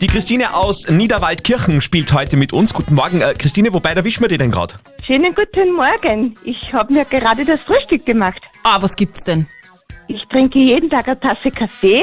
Die 0.00 0.06
Christine 0.06 0.54
aus 0.54 0.88
Niederwaldkirchen 0.88 1.80
spielt 1.80 2.12
heute 2.12 2.36
mit 2.36 2.52
uns. 2.52 2.72
Guten 2.72 2.94
Morgen. 2.94 3.20
Äh, 3.20 3.34
Christine, 3.36 3.72
wobei 3.72 3.92
erwischen 3.92 4.22
wir 4.22 4.28
die 4.28 4.38
denn 4.38 4.50
gerade? 4.50 4.74
Schönen 5.04 5.34
guten 5.34 5.72
Morgen. 5.74 6.36
Ich 6.44 6.72
habe 6.72 6.92
mir 6.92 7.04
gerade 7.04 7.44
das 7.44 7.60
Frühstück 7.60 8.06
gemacht. 8.06 8.40
Ah, 8.62 8.80
was 8.80 8.94
gibt's 8.94 9.24
denn? 9.24 9.48
Ich 10.10 10.26
trinke 10.28 10.58
jeden 10.58 10.88
Tag 10.88 11.06
eine 11.06 11.20
Tasse 11.20 11.50
Kaffee. 11.50 12.02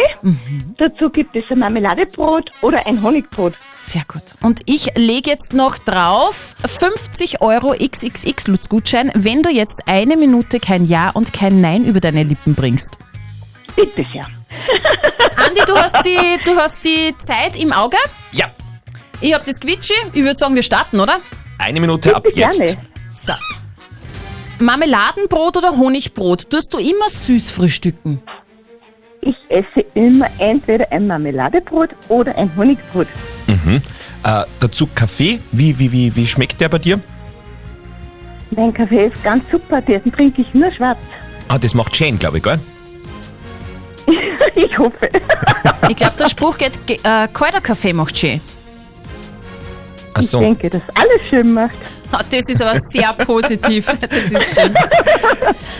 Dazu 0.77 1.09
gibt 1.09 1.35
es 1.35 1.43
ein 1.49 1.57
Marmeladebrot 1.59 2.51
oder 2.61 2.85
ein 2.85 3.01
Honigbrot. 3.01 3.55
Sehr 3.79 4.03
gut. 4.07 4.21
Und 4.41 4.61
ich 4.67 4.89
lege 4.95 5.31
jetzt 5.31 5.53
noch 5.53 5.79
drauf 5.79 6.55
50 6.65 7.41
Euro 7.41 7.73
XXX 7.73 8.47
Lutz 8.47 8.69
Gutschein, 8.69 9.11
wenn 9.15 9.41
du 9.41 9.49
jetzt 9.49 9.87
eine 9.87 10.17
Minute 10.17 10.59
kein 10.59 10.85
Ja 10.85 11.09
und 11.09 11.33
kein 11.33 11.61
Nein 11.61 11.85
über 11.85 11.99
deine 11.99 12.21
Lippen 12.21 12.53
bringst. 12.53 12.91
Bitte 13.75 14.05
sehr. 14.13 14.25
Andi, 15.47 15.61
du 15.65 15.75
hast 15.75 16.05
die, 16.05 16.17
du 16.45 16.55
hast 16.57 16.85
die 16.85 17.15
Zeit 17.17 17.57
im 17.57 17.73
Auge? 17.73 17.97
Ja. 18.31 18.51
Ich 19.19 19.33
hab 19.33 19.45
das 19.45 19.59
Quitschi. 19.59 19.93
Ich 20.13 20.23
würde 20.23 20.37
sagen, 20.37 20.53
wir 20.53 20.63
starten, 20.63 20.99
oder? 20.99 21.19
Eine 21.57 21.79
Minute 21.79 22.15
ab 22.15 22.23
Bitte 22.23 22.39
jetzt. 22.39 22.59
gerne. 22.59 22.77
So. 23.09 23.33
Marmeladenbrot 24.65 25.57
oder 25.57 25.77
Honigbrot? 25.77 26.49
Tust 26.49 26.73
du 26.73 26.77
immer 26.79 27.07
süß 27.09 27.51
frühstücken? 27.51 28.21
Ich 29.21 29.35
esse 29.49 29.85
immer 29.93 30.27
entweder 30.39 30.91
ein 30.91 31.07
Marmeladebrot 31.07 31.89
oder 32.09 32.35
ein 32.35 32.51
Honigbrot. 32.55 33.07
Mhm. 33.47 33.81
Äh, 34.23 34.43
dazu 34.59 34.87
Kaffee. 34.93 35.39
Wie, 35.51 35.77
wie, 35.77 35.91
wie, 35.91 36.15
wie 36.15 36.27
schmeckt 36.27 36.59
der 36.61 36.69
bei 36.69 36.79
dir? 36.79 36.99
Mein 38.51 38.73
Kaffee 38.73 39.07
ist 39.07 39.23
ganz 39.23 39.43
super, 39.51 39.81
den 39.81 40.11
trinke 40.11 40.41
ich 40.41 40.53
nur 40.53 40.71
schwarz. 40.71 40.97
Ah, 41.47 41.57
das 41.57 41.73
macht 41.73 41.97
Jane, 41.99 42.17
glaube 42.17 42.37
ich, 42.37 42.43
gell? 42.43 42.59
ich 44.55 44.77
hoffe. 44.77 45.09
Ich 45.89 45.95
glaube, 45.95 46.13
der 46.17 46.29
Spruch 46.29 46.57
geht, 46.57 46.85
ge- 46.87 46.99
äh, 47.03 47.27
kalter 47.31 47.61
Kaffee 47.61 47.93
macht 47.93 48.17
schön. 48.17 48.39
Ach 50.17 50.21
Ich 50.21 50.29
so. 50.29 50.39
denke, 50.39 50.69
dass 50.69 50.81
alles 50.95 51.21
schön 51.29 51.53
macht. 51.53 51.75
Ah, 52.11 52.21
Das 52.29 52.49
ist 52.49 52.61
aber 52.61 52.79
sehr 52.79 53.11
positiv. 53.13 53.85
Das 54.09 54.31
ist 54.31 54.59
schön. 54.59 54.73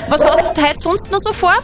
Was 0.10 0.25
hast 0.25 0.58
du 0.58 0.62
heute 0.62 0.75
sonst 0.77 1.10
noch 1.10 1.20
so 1.20 1.32
vor? 1.32 1.56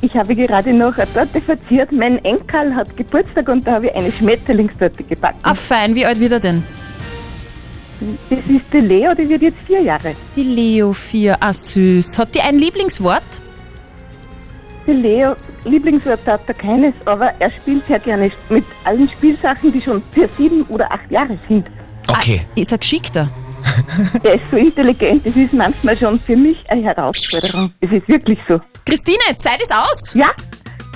Ich 0.00 0.14
habe 0.14 0.34
gerade 0.34 0.72
noch 0.72 0.96
eine 0.96 1.12
Torte 1.12 1.40
verziert. 1.40 1.92
Mein 1.92 2.22
Enkel 2.24 2.74
hat 2.74 2.94
Geburtstag 2.96 3.48
und 3.48 3.66
da 3.66 3.72
habe 3.74 3.86
ich 3.88 3.94
eine 3.94 4.12
Schmetterlingstorte 4.12 5.02
gebacken. 5.04 5.38
Ah, 5.42 5.54
fein. 5.54 5.94
Wie 5.94 6.04
alt 6.06 6.18
wird 6.20 6.32
er 6.32 6.40
denn? 6.40 6.62
Das 8.30 8.38
ist 8.38 8.64
die 8.72 8.78
Leo, 8.80 9.14
die 9.14 9.28
wird 9.28 9.42
jetzt 9.42 9.60
vier 9.66 9.80
Jahre. 9.82 10.14
Die 10.36 10.42
Leo 10.42 10.92
4. 10.92 11.36
Ah, 11.40 11.52
süß. 11.52 12.18
Hat 12.18 12.34
die 12.34 12.40
ein 12.40 12.58
Lieblingswort? 12.58 13.22
Die 14.86 14.92
Leo, 14.92 15.36
Lieblingswort 15.64 16.26
hat 16.26 16.40
er 16.46 16.54
keines, 16.54 16.94
aber 17.06 17.32
er 17.38 17.50
spielt 17.50 17.86
sehr 17.86 17.98
gerne 17.98 18.30
mit 18.48 18.64
allen 18.84 19.08
Spielsachen, 19.08 19.72
die 19.72 19.80
schon 19.80 20.02
für 20.12 20.28
sieben 20.36 20.62
oder 20.68 20.90
acht 20.92 21.10
Jahre 21.10 21.38
sind. 21.48 21.66
Okay. 22.08 22.42
Ist 22.54 22.72
er 22.72 22.78
geschickter? 22.78 23.28
Er 24.22 24.34
ist 24.34 24.44
so 24.50 24.56
intelligent, 24.56 25.26
das 25.26 25.34
ist 25.36 25.52
manchmal 25.54 25.96
schon 25.96 26.20
für 26.20 26.36
mich 26.36 26.58
eine 26.68 26.82
Herausforderung. 26.82 27.72
Es 27.80 27.90
ist 27.90 28.06
wirklich 28.08 28.38
so. 28.48 28.60
Christine, 28.84 29.36
Zeit 29.38 29.60
ist 29.62 29.74
aus. 29.74 30.12
Ja, 30.14 30.26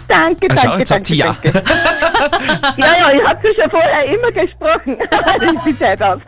danke, 0.07 0.47
Ah, 0.51 0.55
danke, 0.55 0.59
schau, 0.63 0.79
jetzt 0.79 0.89
sagt 0.89 1.01
danke, 1.01 1.07
sie 1.07 1.17
ja. 1.17 1.37
danke. 1.43 1.63
Ja, 2.77 2.87
ja, 2.99 3.13
ich 3.13 3.25
habe 3.27 3.41
sie 3.41 3.61
schon 3.61 3.71
vorher 3.71 4.05
immer 4.05 4.33
gesprochen. 4.33 4.97
das 5.11 5.53
ist 5.55 5.65
die 5.67 5.79
Zeit 5.79 6.03
aus. 6.03 6.21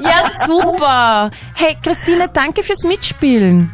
Ja, 0.00 0.22
super. 0.46 1.30
Hey, 1.54 1.76
Christine, 1.82 2.28
danke 2.32 2.62
fürs 2.62 2.82
Mitspielen. 2.84 3.70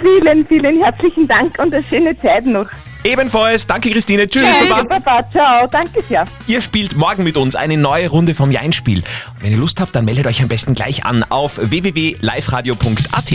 Vielen, 0.00 0.46
vielen 0.46 0.82
herzlichen 0.82 1.28
Dank 1.28 1.58
und 1.58 1.74
eine 1.74 1.84
schöne 1.84 2.18
Zeit 2.20 2.46
noch. 2.46 2.66
Ebenfalls. 3.04 3.66
Danke, 3.66 3.90
Christine. 3.90 4.28
Tschüss. 4.28 4.42
Danke, 4.42 4.68
Baba. 4.68 5.00
Papa. 5.00 5.30
Ciao, 5.32 5.66
danke 5.66 6.02
sehr. 6.08 6.26
Ihr 6.46 6.60
spielt 6.60 6.96
morgen 6.96 7.24
mit 7.24 7.36
uns 7.36 7.56
eine 7.56 7.76
neue 7.76 8.08
Runde 8.08 8.34
vom 8.34 8.50
Jein-Spiel. 8.50 8.98
Und 8.98 9.42
wenn 9.42 9.52
ihr 9.52 9.58
Lust 9.58 9.80
habt, 9.80 9.94
dann 9.94 10.04
meldet 10.04 10.26
euch 10.26 10.40
am 10.42 10.48
besten 10.48 10.74
gleich 10.74 11.04
an 11.04 11.24
auf 11.24 11.58
www.liveradio.at. 11.58 13.30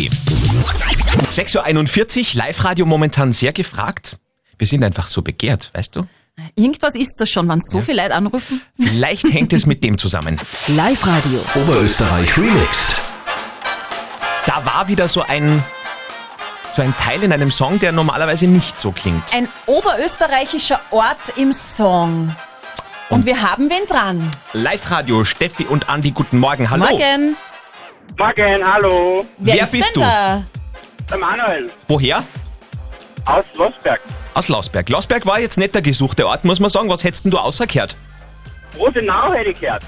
6.41 1.29 2.19
Uhr, 2.19 2.25
Live-Radio 2.43 2.85
momentan 2.85 3.33
sehr 3.33 3.51
gefragt. 3.53 4.17
Wir 4.57 4.67
sind 4.67 4.83
einfach 4.83 5.07
so 5.07 5.21
begehrt, 5.21 5.69
weißt 5.73 5.95
du? 5.95 6.07
Irgendwas 6.55 6.95
ist 6.95 7.19
das 7.19 7.29
schon, 7.29 7.47
wenn 7.49 7.61
so 7.61 7.81
viele 7.81 8.03
Leute 8.03 8.15
anrufen. 8.15 8.61
Vielleicht 8.79 9.31
hängt 9.31 9.53
es 9.53 9.65
mit 9.65 9.83
dem 9.83 9.97
zusammen. 9.97 10.39
Live-Radio. 10.67 11.41
Oberösterreich 11.55 12.37
remixed. 12.37 13.01
Da 14.45 14.63
war 14.65 14.87
wieder 14.87 15.07
so 15.07 15.23
ein, 15.23 15.63
so 16.71 16.81
ein 16.81 16.95
Teil 16.95 17.23
in 17.23 17.31
einem 17.33 17.51
Song, 17.51 17.79
der 17.79 17.91
normalerweise 17.91 18.47
nicht 18.47 18.79
so 18.79 18.91
klingt. 18.91 19.33
Ein 19.33 19.47
oberösterreichischer 19.65 20.79
Ort 20.91 21.37
im 21.37 21.53
Song. 21.53 22.35
Und 23.09 23.25
wir 23.25 23.41
haben 23.41 23.69
wen 23.69 23.85
dran. 23.87 24.29
Live-Radio, 24.53 25.23
Steffi 25.23 25.65
und 25.65 25.89
Andi, 25.89 26.11
guten 26.11 26.39
Morgen. 26.39 26.69
Hallo. 26.69 26.85
Morgen. 26.89 27.37
Morgen, 28.17 28.73
hallo. 28.73 29.25
Wer, 29.37 29.55
Wer 29.55 29.63
ist 29.63 29.71
bist 29.71 29.85
denn 29.87 29.93
du? 29.95 29.99
da? 30.01 30.43
Der 31.09 31.17
Manuel 31.17 31.71
Woher? 31.87 32.23
aus 33.25 33.45
Losberg. 33.55 34.01
Aus 34.33 34.47
Lausberg. 34.49 34.89
Lausberg 34.89 35.25
war 35.25 35.39
jetzt 35.39 35.57
nicht 35.57 35.73
der 35.73 35.81
gesuchte 35.81 36.27
Ort, 36.27 36.45
muss 36.45 36.59
man 36.59 36.69
sagen. 36.69 36.89
Was 36.89 37.03
hättest 37.03 37.25
denn 37.25 37.31
du 37.31 37.37
außerkehrt? 37.37 37.95
Rosenau 38.77 39.31
hätte 39.33 39.51
ich 39.51 39.59
gehört. 39.59 39.81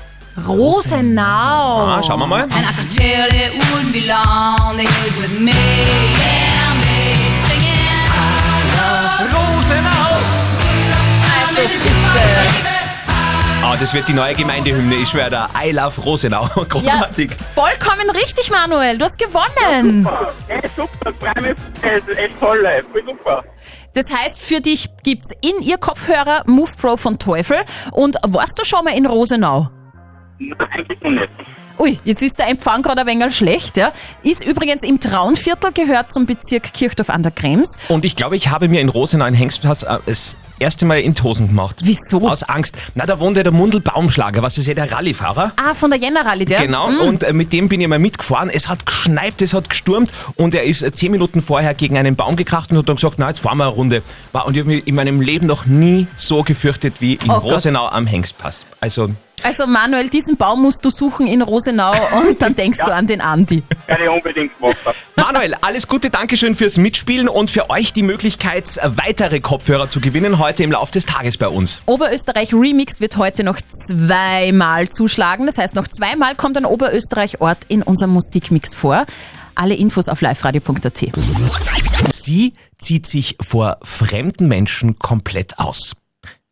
Rosenau. 0.47 1.21
Ah, 1.85 2.01
schauen 2.03 2.19
wir 2.19 2.27
mal. 2.27 2.41
And 2.43 2.51
I 2.53 2.73
could 2.75 2.95
tell 2.95 3.27
it 3.29 3.61
wouldn't 3.71 3.91
be 3.91 4.07
long 4.07 4.77
was 4.77 5.17
with 5.21 5.39
me. 5.39 5.51
Yeah. 5.51 6.48
Rosenau. 9.21 10.15
Also 11.47 11.61
bitte. 11.61 11.89
Ah, 13.61 13.75
das 13.77 13.93
wird 13.93 14.07
die 14.07 14.13
neue 14.13 14.33
Gemeindehymne, 14.33 14.95
ich 14.95 15.09
schwöre 15.09 15.29
da. 15.29 15.49
I 15.61 15.71
love 15.71 16.01
Rosenau. 16.01 16.47
Großartig. 16.69 17.31
Vollkommen 17.53 18.09
richtig, 18.09 18.49
Manuel. 18.49 18.97
Du 18.97 19.05
hast 19.05 19.17
gewonnen. 19.17 20.07
Hey, 20.47 20.61
super, 20.75 21.11
ist 21.11 22.17
echt 22.17 22.39
toll, 22.39 22.65
ey. 22.65 22.81
voll 22.91 23.03
super. 23.05 23.43
Das 23.93 24.11
heißt, 24.11 24.41
für 24.41 24.61
dich 24.61 24.89
gibt's 25.03 25.31
in 25.41 25.61
ihr 25.61 25.77
Kopfhörer 25.77 26.43
Move 26.47 26.71
Pro 26.79 26.95
von 26.95 27.19
Teufel. 27.19 27.57
Und 27.91 28.15
warst 28.25 28.57
du 28.59 28.65
schon 28.65 28.85
mal 28.85 28.95
in 28.95 29.05
Rosenau? 29.05 29.69
Nein, 30.39 30.55
eigentlich 30.71 31.01
noch 31.01 31.11
nicht. 31.11 31.29
Ui, 31.79 31.97
jetzt 32.03 32.21
ist 32.21 32.37
der 32.37 32.49
Empfang 32.49 32.81
gerade 32.81 33.01
ein 33.01 33.07
wenig 33.07 33.33
schlecht, 33.35 33.77
ja. 33.77 33.93
Ist 34.21 34.45
übrigens 34.45 34.83
im 34.83 34.99
Traunviertel, 34.99 35.71
gehört 35.71 36.11
zum 36.11 36.25
Bezirk 36.25 36.73
Kirchdorf 36.73 37.09
an 37.09 37.23
der 37.23 37.31
Krems. 37.31 37.77
Und 37.87 38.03
ich 38.03 38.17
glaube, 38.17 38.35
ich 38.35 38.49
habe 38.49 38.67
mir 38.67 38.81
in 38.81 38.89
Rosenau 38.89 39.23
einen 39.23 39.35
Hengstpass 39.37 39.83
äh, 39.83 39.97
das 40.05 40.35
erste 40.59 40.85
Mal 40.85 40.99
in 40.99 41.13
die 41.13 41.23
Hosen 41.23 41.47
gemacht. 41.47 41.77
Wieso? 41.83 42.27
Aus 42.27 42.43
Angst. 42.43 42.75
Na, 42.95 43.05
da 43.05 43.17
wohnt 43.21 43.37
ja 43.37 43.43
der 43.43 43.53
Mundel 43.53 43.79
Baumschlager, 43.79 44.41
was 44.41 44.57
ist 44.57 44.67
ja 44.67 44.73
der 44.73 44.91
Rallyefahrer. 44.91 45.53
Ah, 45.55 45.73
von 45.73 45.89
der 45.89 45.99
Jänner 45.99 46.25
Rallye, 46.25 46.43
der? 46.43 46.61
Genau, 46.63 46.89
Mm. 46.89 46.99
und 46.99 47.23
äh, 47.23 47.31
mit 47.31 47.53
dem 47.53 47.69
bin 47.69 47.79
ich 47.79 47.87
mal 47.87 47.97
mitgefahren. 47.97 48.49
Es 48.49 48.67
hat 48.67 48.85
geschneit, 48.85 49.41
es 49.41 49.53
hat 49.53 49.69
gestürmt 49.69 50.11
und 50.35 50.53
er 50.55 50.63
ist 50.63 50.81
äh, 50.81 50.91
zehn 50.91 51.13
Minuten 51.13 51.41
vorher 51.41 51.73
gegen 51.75 51.97
einen 51.97 52.17
Baum 52.17 52.35
gekracht 52.35 52.71
und 52.71 52.77
hat 52.77 52.89
dann 52.89 52.97
gesagt, 52.97 53.15
na, 53.19 53.29
jetzt 53.29 53.39
fahren 53.39 53.57
wir 53.57 53.63
eine 53.67 53.73
Runde. 53.73 54.03
Und 54.33 54.53
ich 54.57 54.59
habe 54.63 54.69
mich 54.75 54.85
in 54.85 54.95
meinem 54.95 55.21
Leben 55.21 55.47
noch 55.47 55.65
nie 55.65 56.07
so 56.17 56.43
gefürchtet 56.43 56.95
wie 56.99 57.13
in 57.13 57.29
Oh 57.31 57.39
Gott. 57.39 57.53
Rosenau 57.53 57.87
am 57.87 58.05
Hengstpass. 58.05 58.65
Also, 58.81 59.11
Also 59.43 59.67
Manuel, 59.67 60.09
diesen 60.09 60.37
Baum 60.37 60.61
musst 60.61 60.83
du 60.85 60.89
suchen 60.89 61.27
in 61.27 61.41
Rosenau 61.41 61.91
und 62.27 62.41
dann 62.41 62.55
denkst 62.55 62.79
du 62.83 62.93
an 62.93 63.07
den 63.07 63.21
Andi. 63.21 63.63
Werde 63.87 64.03
ich 64.03 64.09
unbedingt 64.09 64.57
gemacht 64.57 64.77
haben. 64.85 64.97
Manuel, 65.15 65.55
alles 65.61 65.87
Gute, 65.87 66.09
Dankeschön 66.09 66.55
fürs 66.55 66.77
Mitspielen 66.77 67.27
und 67.29 67.51
für 67.51 67.69
euch 67.69 67.93
die 67.93 68.03
Möglichkeit, 68.03 68.79
weitere 68.83 69.39
Kopfhörer 69.39 69.89
zu 69.89 70.01
gewinnen 70.01 70.39
heute 70.39 70.63
im 70.63 70.71
Laufe 70.71 70.91
des 70.91 71.05
Tages 71.05 71.37
bei 71.37 71.47
uns. 71.47 71.81
Oberösterreich 71.85 72.53
Remixed 72.53 73.01
wird 73.01 73.17
heute 73.17 73.43
noch 73.43 73.59
zweimal 73.61 74.89
zuschlagen. 74.89 75.45
Das 75.45 75.57
heißt, 75.57 75.75
noch 75.75 75.87
zweimal 75.87 76.35
kommt 76.35 76.57
ein 76.57 76.65
Oberösterreich-Ort 76.65 77.59
in 77.67 77.83
unserem 77.83 78.11
Musikmix 78.11 78.75
vor. 78.75 79.05
Alle 79.55 79.75
Infos 79.75 80.07
auf 80.07 80.21
liveradio.at. 80.21 81.05
Sie 82.13 82.53
zieht 82.77 83.07
sich 83.07 83.35
vor 83.41 83.77
fremden 83.83 84.47
Menschen 84.47 84.97
komplett 84.99 85.59
aus. 85.59 85.95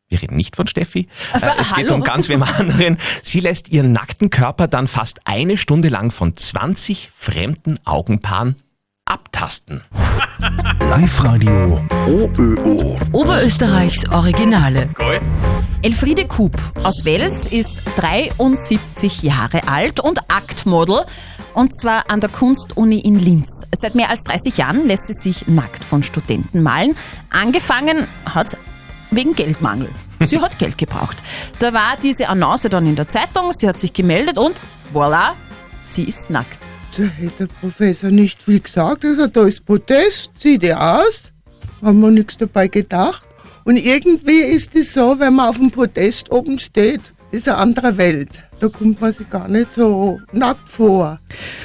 Wir 0.09 0.21
reden 0.21 0.35
nicht 0.37 0.55
von 0.55 0.67
Steffi. 0.67 1.07
Äh, 1.33 1.37
Äh, 1.45 1.51
es 1.59 1.73
geht 1.73 1.85
hallo? 1.87 1.95
um 1.95 2.03
ganz 2.03 2.29
wem 2.29 2.43
anderen. 2.43 2.97
Sie 3.23 3.39
lässt 3.41 3.69
ihren 3.69 3.91
nackten 3.91 4.29
Körper 4.29 4.67
dann 4.67 4.87
fast 4.87 5.19
eine 5.25 5.57
Stunde 5.57 5.89
lang 5.89 6.11
von 6.11 6.35
20 6.35 7.11
fremden 7.15 7.77
Augenpaaren 7.85 8.55
abtasten. 9.05 9.81
Live-Radio 10.81 11.81
OÖO. 12.07 12.97
Oberösterreichs 13.11 14.07
Originale. 14.09 14.89
Elfriede 15.81 16.25
Kub 16.25 16.55
aus 16.83 17.03
Wels 17.05 17.47
ist 17.47 17.81
73 17.97 19.23
Jahre 19.23 19.67
alt 19.67 19.99
und 19.99 20.29
Aktmodel. 20.29 21.01
Und 21.53 21.73
zwar 21.73 22.09
an 22.09 22.19
der 22.21 22.29
Kunstuni 22.29 22.99
in 22.99 23.17
Linz. 23.19 23.65
Seit 23.75 23.95
mehr 23.95 24.09
als 24.09 24.23
30 24.23 24.57
Jahren 24.57 24.87
lässt 24.87 25.07
sie 25.07 25.13
sich 25.13 25.47
nackt 25.47 25.83
von 25.83 26.03
Studenten 26.03 26.61
malen. 26.61 26.95
Angefangen 27.29 28.07
hat 28.25 28.57
wegen 29.11 29.35
Geldmangel. 29.35 29.89
Sie 30.21 30.39
hat 30.39 30.57
Geld 30.59 30.77
gebraucht. 30.77 31.17
Da 31.59 31.73
war 31.73 31.97
diese 32.01 32.27
Annonce 32.29 32.67
dann 32.69 32.85
in 32.85 32.95
der 32.95 33.07
Zeitung, 33.07 33.53
sie 33.53 33.67
hat 33.67 33.79
sich 33.79 33.93
gemeldet 33.93 34.37
und 34.37 34.63
voilà, 34.93 35.33
sie 35.79 36.03
ist 36.03 36.29
nackt. 36.29 36.59
Da 36.97 37.03
hätte 37.03 37.47
der 37.47 37.53
Professor 37.61 38.09
nicht 38.09 38.41
viel 38.41 38.59
gesagt. 38.59 39.05
Also 39.05 39.27
da 39.27 39.45
ist 39.45 39.65
Protest, 39.65 40.31
zieh 40.33 40.57
dir 40.57 40.81
aus. 40.81 41.31
Haben 41.81 41.99
wir 41.99 42.09
nichts 42.09 42.37
dabei 42.37 42.67
gedacht. 42.67 43.27
Und 43.65 43.77
irgendwie 43.77 44.39
ist 44.39 44.75
es 44.75 44.93
so, 44.93 45.19
wenn 45.19 45.35
man 45.35 45.49
auf 45.49 45.57
dem 45.57 45.69
Podest 45.69 46.31
oben 46.31 46.57
steht, 46.57 47.13
das 47.31 47.41
ist 47.41 47.49
eine 47.49 47.57
andere 47.57 47.97
Welt. 47.97 48.29
Da 48.59 48.69
kommt 48.69 49.01
man 49.01 49.11
sich 49.11 49.29
gar 49.29 49.47
nicht 49.47 49.73
so 49.73 50.19
nackt 50.31 50.69
vor. 50.69 51.19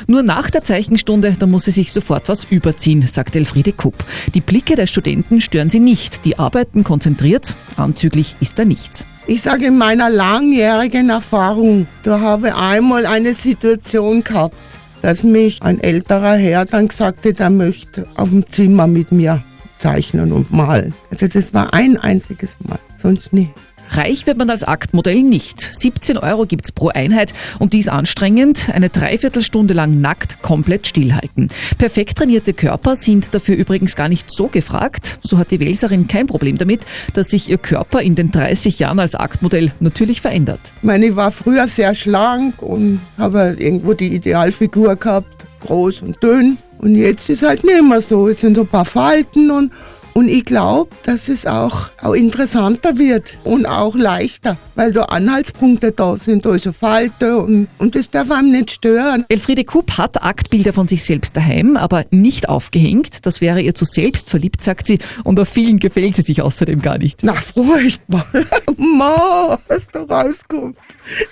Nur 0.07 0.23
nach 0.23 0.51
der 0.51 0.63
Zeichenstunde, 0.63 1.37
da 1.39 1.47
muss 1.47 1.65
sie 1.65 1.71
sich 1.71 1.93
sofort 1.93 2.29
was 2.29 2.45
überziehen, 2.45 3.07
sagt 3.07 3.35
Elfriede 3.37 3.73
Kupp. 3.73 4.05
Die 4.35 4.41
Blicke 4.41 4.75
der 4.75 4.87
Studenten 4.87 5.41
stören 5.41 5.71
sie 5.71 5.81
nicht. 5.81 6.25
Die 6.25 6.39
arbeiten 6.39 6.85
konzentriert. 6.85 7.57
Anzüglich 7.77 8.37
ist 8.41 8.59
da 8.59 8.65
nichts. 8.65 9.07
Ich 9.27 9.43
sage 9.43 9.67
in 9.67 9.79
meiner 9.79 10.11
langjährigen 10.11 11.09
Erfahrung, 11.09 11.87
da 12.03 12.21
habe 12.21 12.49
ich 12.49 12.55
einmal 12.55 13.07
eine 13.07 13.35
Situation 13.35 14.25
gehabt, 14.25 14.57
dass 15.01 15.23
mich 15.23 15.63
ein 15.63 15.81
älterer 15.81 16.35
Herr 16.35 16.65
dann 16.65 16.89
gesagt 16.89 17.25
hat, 17.25 17.41
er 17.41 17.51
möchte 17.51 18.09
auf 18.17 18.31
dem 18.31 18.49
Zimmer 18.49 18.89
mit 18.89 19.13
mir 19.13 19.45
zeichnen 19.79 20.33
und 20.33 20.53
malen. 20.53 20.93
Also 21.11 21.29
das 21.29 21.55
war 21.55 21.73
ein 21.73 21.97
einziges 21.97 22.57
Mal, 22.61 22.79
sonst 22.97 23.33
nie. 23.33 23.51
Reich 23.97 24.27
wird 24.27 24.39
man 24.39 24.49
als 24.49 24.65
Aktmodell 24.65 25.23
nicht. 25.23 25.61
17 25.61 26.17
Euro 26.17 26.47
gibt's 26.47 26.73
pro 26.73 26.89
Einheit 26.89 27.33
und 27.59 27.73
die 27.73 27.79
ist 27.79 27.91
anstrengend. 27.91 28.71
Eine 28.73 28.89
Dreiviertelstunde 28.89 29.75
lang 29.75 30.01
nackt 30.01 30.41
komplett 30.43 30.87
stillhalten. 30.87 31.49
Perfekt 31.79 32.17
trainierte 32.19 32.55
Körper 32.55 32.97
sind 32.97 33.35
dafür 33.35 33.57
übrigens 33.57 33.95
gar 33.95 34.09
nicht 34.09 34.31
so 34.31 34.47
gefragt. 34.47 35.19
So 35.23 35.39
hat 35.39 35.51
die 35.51 35.61
Welserin 35.61 36.09
kein 36.09 36.27
Problem 36.27 36.57
damit, 36.57 36.87
dass 37.13 37.29
sich 37.29 37.51
ihr 37.51 37.59
Körper 37.59 38.01
in 38.01 38.15
den 38.15 38.31
30 38.31 38.79
Jahren 38.79 38.99
als 38.99 39.15
Aktmodell 39.15 39.73
natürlich 39.81 40.21
verändert. 40.21 40.73
Ich 40.77 40.83
meine, 40.83 41.07
ich 41.07 41.17
war 41.17 41.31
früher 41.31 41.69
sehr 41.69 41.95
schlank 41.95 42.63
und 42.63 43.01
habe 43.19 43.57
irgendwo 43.59 43.93
die 43.93 44.15
Idealfigur 44.15 44.97
gehabt, 44.97 45.47
groß 45.61 46.03
und 46.03 46.23
dünn. 46.23 46.59
Und 46.79 46.97
jetzt 46.97 47.29
ist 47.29 47.43
halt 47.43 47.63
nicht 47.63 47.83
mehr 47.83 48.03
so. 48.03 48.29
Es 48.29 48.41
sind 48.41 48.57
so 48.57 48.63
ein 48.63 48.69
paar 48.69 48.85
Falten 48.85 49.51
und, 49.51 49.73
und 50.15 50.29
ich 50.29 50.45
glaube, 50.45 50.91
dass 51.05 51.29
es 51.29 51.47
auch, 51.47 51.91
auch 52.03 52.13
interessanter 52.13 52.99
wird 52.99 53.39
und 53.45 53.67
auch 53.67 53.95
leichter, 53.95 54.59
weil 54.75 54.93
da 54.93 55.03
Anhaltspunkte 55.03 55.93
da 55.93 56.19
sind, 56.19 56.45
da 56.45 56.55
ist 56.55 56.67
eine 56.67 56.75
Falte 56.75 57.39
und, 57.39 57.69
und 57.79 57.95
das 57.95 58.11
darf 58.11 58.31
einem 58.31 58.51
nicht 58.51 58.73
stören. 58.73 59.25
Elfriede 59.29 59.65
Kupp 59.65 59.97
hat 59.97 60.23
Aktbilder 60.23 60.73
von 60.73 60.87
sich 60.87 61.03
selbst 61.03 61.37
daheim, 61.37 61.77
aber 61.77 62.05
nicht 62.11 62.49
aufgehängt. 62.49 63.25
Das 63.25 63.41
wäre 63.41 63.61
ihr 63.61 63.75
zu 63.75 63.85
selbstverliebt, 63.85 64.63
sagt 64.63 64.87
sie, 64.87 64.99
und 65.25 65.41
auf 65.41 65.49
vielen 65.49 65.79
gefällt 65.79 66.17
sie 66.17 66.23
sich 66.23 66.43
außerdem 66.43 66.83
gar 66.83 66.99
nicht. 66.99 67.21
Na, 67.23 67.33
furchtbar. 67.33 68.27
Ma, 68.77 69.59
was 69.69 69.87
da 69.93 70.03
rauskommt. 70.03 70.77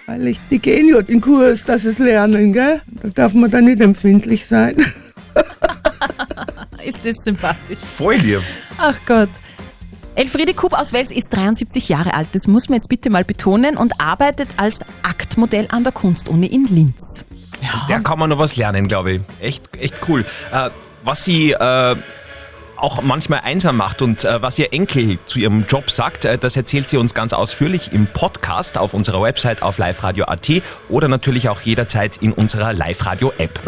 Weil 0.06 0.28
ich, 0.28 0.40
die 0.50 0.58
gehen 0.58 0.88
ja 0.88 1.02
den 1.02 1.20
Kurs, 1.20 1.64
dass 1.64 1.84
es 1.84 1.98
lernen, 1.98 2.52
gell? 2.52 2.80
Da 3.02 3.08
darf 3.10 3.34
man 3.34 3.50
dann 3.50 3.64
nicht 3.64 3.80
empfindlich 3.80 4.46
sein. 4.46 4.76
Ist 6.84 7.04
das 7.04 7.16
sympathisch. 7.24 7.78
Voll 7.78 8.16
lieb. 8.16 8.42
Ach 8.78 8.96
Gott. 9.06 9.28
Elfriede 10.16 10.54
Kub 10.54 10.72
aus 10.72 10.92
Wels 10.92 11.10
ist 11.10 11.30
73 11.30 11.88
Jahre 11.88 12.14
alt, 12.14 12.28
das 12.32 12.46
muss 12.46 12.68
man 12.68 12.76
jetzt 12.76 12.88
bitte 12.88 13.10
mal 13.10 13.24
betonen, 13.24 13.76
und 13.76 14.00
arbeitet 14.00 14.48
als 14.56 14.84
Aktmodell 15.02 15.68
an 15.70 15.84
der 15.84 15.92
Kunstuni 15.92 16.46
in 16.46 16.66
Linz. 16.66 17.24
Der 17.88 18.00
kann 18.00 18.18
man 18.18 18.30
noch 18.30 18.38
was 18.38 18.56
lernen, 18.56 18.88
glaube 18.88 19.12
ich. 19.12 19.22
Echt, 19.40 19.76
echt 19.78 19.94
cool. 20.08 20.24
Äh, 20.52 20.70
was 21.04 21.24
sie 21.24 21.52
äh, 21.52 21.96
auch 22.82 23.02
manchmal 23.02 23.40
einsam 23.40 23.76
macht 23.76 24.02
und 24.02 24.24
äh, 24.24 24.42
was 24.42 24.58
ihr 24.58 24.72
Enkel 24.72 25.18
zu 25.26 25.38
ihrem 25.38 25.66
Job 25.66 25.90
sagt, 25.90 26.24
äh, 26.24 26.38
das 26.38 26.56
erzählt 26.56 26.88
sie 26.88 26.96
uns 26.96 27.14
ganz 27.14 27.32
ausführlich 27.32 27.92
im 27.92 28.06
Podcast 28.06 28.78
auf 28.78 28.94
unserer 28.94 29.22
Website 29.22 29.62
auf 29.62 29.78
liveradio.at 29.78 30.50
oder 30.88 31.08
natürlich 31.08 31.48
auch 31.48 31.60
jederzeit 31.60 32.16
in 32.18 32.32
unserer 32.32 32.72
Live-Radio-App. 32.72 33.60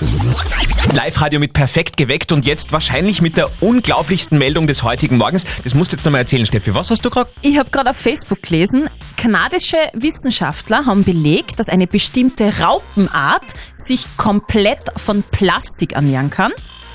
Live-Radio 0.95 1.41
mit 1.41 1.53
perfekt 1.53 1.97
geweckt 1.97 2.33
und 2.33 2.45
jetzt 2.45 2.73
wahrscheinlich 2.73 3.23
mit 3.23 3.37
der 3.37 3.49
unglaublichsten 3.61 4.39
Meldung 4.39 4.67
des 4.67 4.83
heutigen 4.83 5.17
Morgens. 5.17 5.45
Das 5.63 5.75
musst 5.75 5.93
du 5.93 5.97
jetzt 5.97 6.05
nochmal 6.05 6.23
erzählen, 6.23 6.47
Steffi. 6.47 6.75
Was 6.75 6.91
hast 6.91 7.05
du 7.05 7.11
gerade? 7.11 7.31
Ich 7.43 7.59
habe 7.59 7.71
gerade 7.71 7.91
auf 7.91 7.97
Facebook 7.97 8.43
gelesen, 8.43 8.89
kanadische 9.17 9.77
Wissenschaftler 9.93 10.87
haben 10.87 11.05
belegt, 11.05 11.59
dass 11.59 11.69
eine 11.69 11.87
bestimmte 11.87 12.59
Raupenart 12.61 13.55
sich 13.77 14.07
komplett 14.17 14.81
von 14.97 15.23
Plastik 15.23 15.93
ernähren 15.93 16.31
kann. 16.31 16.53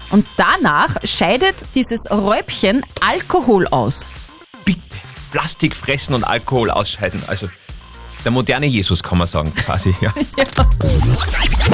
Und 0.09 0.25
danach 0.37 0.95
scheidet 1.03 1.55
dieses 1.75 2.09
Räubchen 2.09 2.83
Alkohol 3.01 3.67
aus. 3.67 4.09
Plastik 5.31 5.75
fressen 5.75 6.13
und 6.13 6.23
Alkohol 6.23 6.71
ausscheiden. 6.71 7.21
Also 7.27 7.47
der 8.23 8.31
moderne 8.31 8.65
Jesus, 8.65 9.03
kann 9.03 9.17
man 9.17 9.27
sagen, 9.27 9.53
quasi. 9.53 9.93
Ja. 10.01 10.13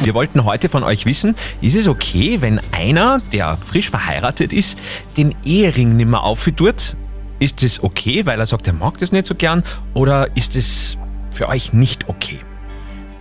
Wir 0.02 0.14
wollten 0.14 0.44
heute 0.44 0.68
von 0.68 0.82
euch 0.82 1.06
wissen, 1.06 1.34
ist 1.60 1.74
es 1.74 1.88
okay, 1.88 2.40
wenn 2.40 2.60
einer, 2.72 3.18
der 3.32 3.56
frisch 3.56 3.90
verheiratet 3.90 4.52
ist, 4.52 4.78
den 5.16 5.34
Ehering 5.44 5.96
nicht 5.96 6.08
mehr 6.08 6.22
aufführt? 6.22 6.96
Ist 7.38 7.62
es 7.62 7.82
okay, 7.82 8.26
weil 8.26 8.38
er 8.38 8.46
sagt, 8.46 8.66
er 8.66 8.72
mag 8.72 8.98
das 8.98 9.12
nicht 9.12 9.26
so 9.26 9.34
gern? 9.34 9.64
Oder 9.94 10.36
ist 10.36 10.56
es 10.56 10.96
für 11.30 11.48
euch 11.48 11.72
nicht 11.72 12.08
okay? 12.08 12.40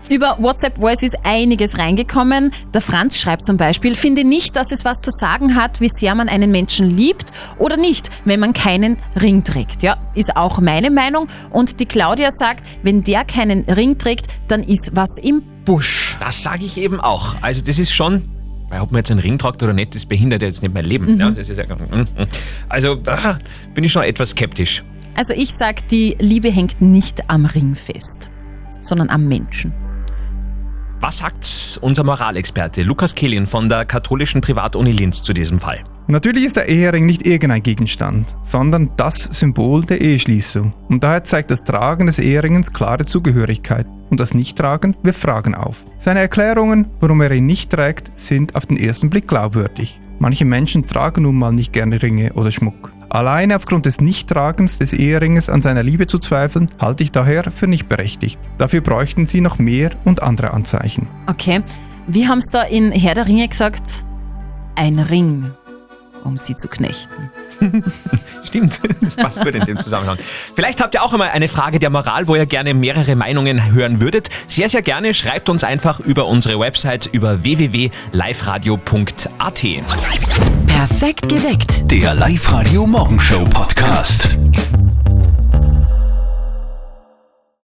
Über 0.10 0.38
WhatsApp 0.40 0.78
Voice 0.78 1.02
ist 1.02 1.18
einiges 1.24 1.78
reingekommen. 1.78 2.52
Der 2.74 2.82
Franz 2.82 3.18
schreibt 3.18 3.46
zum 3.46 3.58
Beispiel, 3.58 3.96
finde 3.96 4.26
nicht, 4.26 4.56
dass 4.56 4.72
es 4.72 4.84
was 4.84 5.00
zu 5.00 5.12
sagen 5.12 5.56
hat, 5.56 5.80
wie 5.80 5.90
sehr 5.90 6.14
man 6.14 6.28
einen 6.28 6.52
Menschen 6.52 6.96
liebt 6.96 7.32
oder 7.58 7.78
nicht, 7.78 8.10
wenn 8.26 8.40
man 8.40 8.54
keinen 8.54 8.98
Ring 9.20 9.44
trägt. 9.44 9.82
Ja, 9.82 9.98
ist 10.14 10.36
auch 10.36 10.60
meine 10.60 10.92
Meinung. 10.92 11.28
Und 11.52 11.80
die 11.80 11.86
Claudia 11.86 12.32
sagt, 12.32 12.66
wenn 12.84 13.04
der 13.04 13.24
keinen 13.24 13.64
Ring 13.64 13.98
trägt, 13.98 14.28
dann 14.48 14.62
ist 14.62 14.92
was 14.94 15.18
im 15.18 15.42
Busch. 15.64 16.18
Das 16.20 16.44
sage 16.44 16.66
ich 16.66 16.78
eben 16.78 17.00
auch. 17.00 17.36
Also 17.42 17.62
das 17.64 17.80
ist 17.80 17.94
schon, 17.94 18.24
weil 18.70 18.82
ob 18.82 18.92
man 18.92 19.00
jetzt 19.00 19.12
einen 19.12 19.22
Ring 19.22 19.38
tragt 19.38 19.64
oder 19.64 19.72
nicht, 19.72 19.96
das 19.96 20.06
behindert 20.06 20.42
ja 20.42 20.50
jetzt 20.50 20.62
nicht 20.62 20.74
mein 20.74 20.86
Leben. 20.86 21.14
Mhm. 21.14 21.20
Ja, 21.20 21.32
das 21.32 21.48
ist 21.48 21.58
ja, 21.58 21.66
also 22.68 22.98
ah, 23.06 23.38
bin 23.74 23.86
ich 23.86 23.92
schon 23.92 24.04
etwas 24.04 24.32
skeptisch. 24.32 24.84
Also 25.16 25.34
ich 25.34 25.54
sag, 25.54 25.88
die 25.88 26.18
Liebe 26.20 26.52
hängt 26.52 26.82
nicht 26.82 27.30
am 27.30 27.46
Ring 27.46 27.76
fest, 27.76 28.30
sondern 28.82 29.10
am 29.10 29.28
Menschen. 29.28 29.74
Was 31.04 31.18
sagt 31.18 31.80
unser 31.82 32.06
Moralexperte 32.06 32.82
Lukas 32.82 33.14
Kehlin 33.14 33.46
von 33.46 33.68
der 33.68 33.84
katholischen 33.84 34.40
Privatuni 34.40 34.94
Linz 34.94 35.22
zu 35.22 35.34
diesem 35.34 35.60
Fall? 35.60 35.84
Natürlich 36.08 36.46
ist 36.46 36.56
der 36.56 36.70
Ehering 36.70 37.06
nicht 37.06 37.28
irgendein 37.28 37.62
Gegenstand, 37.62 38.34
sondern 38.42 38.90
das 38.96 39.26
Symbol 39.26 39.84
der 39.84 40.00
Eheschließung. 40.00 40.74
Und 40.88 41.04
daher 41.04 41.26
zeigt 41.26 41.52
das 41.52 41.66
Tragen 41.66 42.08
des 42.08 42.20
Eheringens 42.20 42.72
klare 42.72 43.06
Zugehörigkeit. 43.06 43.86
Und 44.12 44.22
das 44.22 44.34
Nichttragen 44.34 44.96
wirft 45.04 45.20
Fragen 45.20 45.56
auf. 45.56 45.84
Seine 46.00 46.22
Erklärungen, 46.22 46.88
warum 47.02 47.20
er 47.20 47.32
ihn 47.32 47.48
nicht 47.48 47.72
trägt, 47.72 48.18
sind 48.18 48.56
auf 48.56 48.66
den 48.66 48.78
ersten 48.78 49.10
Blick 49.10 49.28
glaubwürdig. 49.28 50.00
Manche 50.20 50.46
Menschen 50.46 50.86
tragen 50.86 51.24
nun 51.24 51.36
mal 51.36 51.52
nicht 51.52 51.74
gerne 51.74 52.02
Ringe 52.02 52.34
oder 52.34 52.52
Schmuck. 52.52 52.92
Alleine 53.10 53.56
aufgrund 53.56 53.86
des 53.86 54.02
Nichttragens 54.02 54.80
des 54.80 54.94
Eheringes 54.94 55.48
an 55.48 55.62
seiner 55.62 55.84
Liebe 55.84 56.08
zu 56.08 56.18
zweifeln, 56.18 56.70
halte 56.80 57.04
ich 57.04 57.12
daher 57.12 57.52
für 57.52 57.68
nicht 57.68 57.88
berechtigt. 57.88 58.40
Dafür 58.58 58.82
bräuchten 58.82 59.28
sie 59.28 59.40
noch 59.40 59.60
mehr 59.60 59.92
und 60.04 60.24
andere 60.24 60.52
Anzeichen. 60.52 61.08
Okay, 61.28 61.62
wie 62.08 62.28
haben's 62.28 62.48
da 62.48 62.64
in 62.64 62.92
Herr 62.92 63.14
der 63.14 63.28
Ringe 63.28 63.48
gesagt? 63.48 64.06
Ein 64.76 64.98
Ring, 64.98 65.52
um 66.24 66.38
sie 66.38 66.56
zu 66.56 66.68
knechten. 66.68 67.30
Stimmt, 68.44 68.80
das 69.02 69.16
passt 69.16 69.42
gut 69.42 69.56
in 69.56 69.66
dem 69.66 69.80
Zusammenhang. 69.80 70.18
Vielleicht 70.56 70.82
habt 70.82 70.96
ihr 70.96 71.04
auch 71.04 71.14
einmal 71.14 71.30
eine 71.30 71.48
Frage 71.48 71.80
der 71.80 71.90
Moral, 71.90 72.28
wo 72.28 72.36
ihr 72.36 72.46
gerne 72.46 72.74
mehrere 72.74 73.16
Meinungen 73.16 73.74
hören 73.74 74.02
würdet. 74.02 74.30
Sehr, 74.48 74.70
sehr 74.70 74.82
gerne 74.82 75.14
schreibt 75.14 75.50
uns 75.50 75.64
einfach 75.64 76.00
über 76.00 76.28
unsere 76.28 76.60
Website 76.60 77.10
über 77.12 77.44
www.liveradio.at. 77.44 79.64
Perfekt 80.68 81.30
geweckt. 81.30 81.92
Der 81.92 82.16
Live-Radio 82.16 82.86
Morgenshow 82.86 83.46
Podcast. 83.46 84.36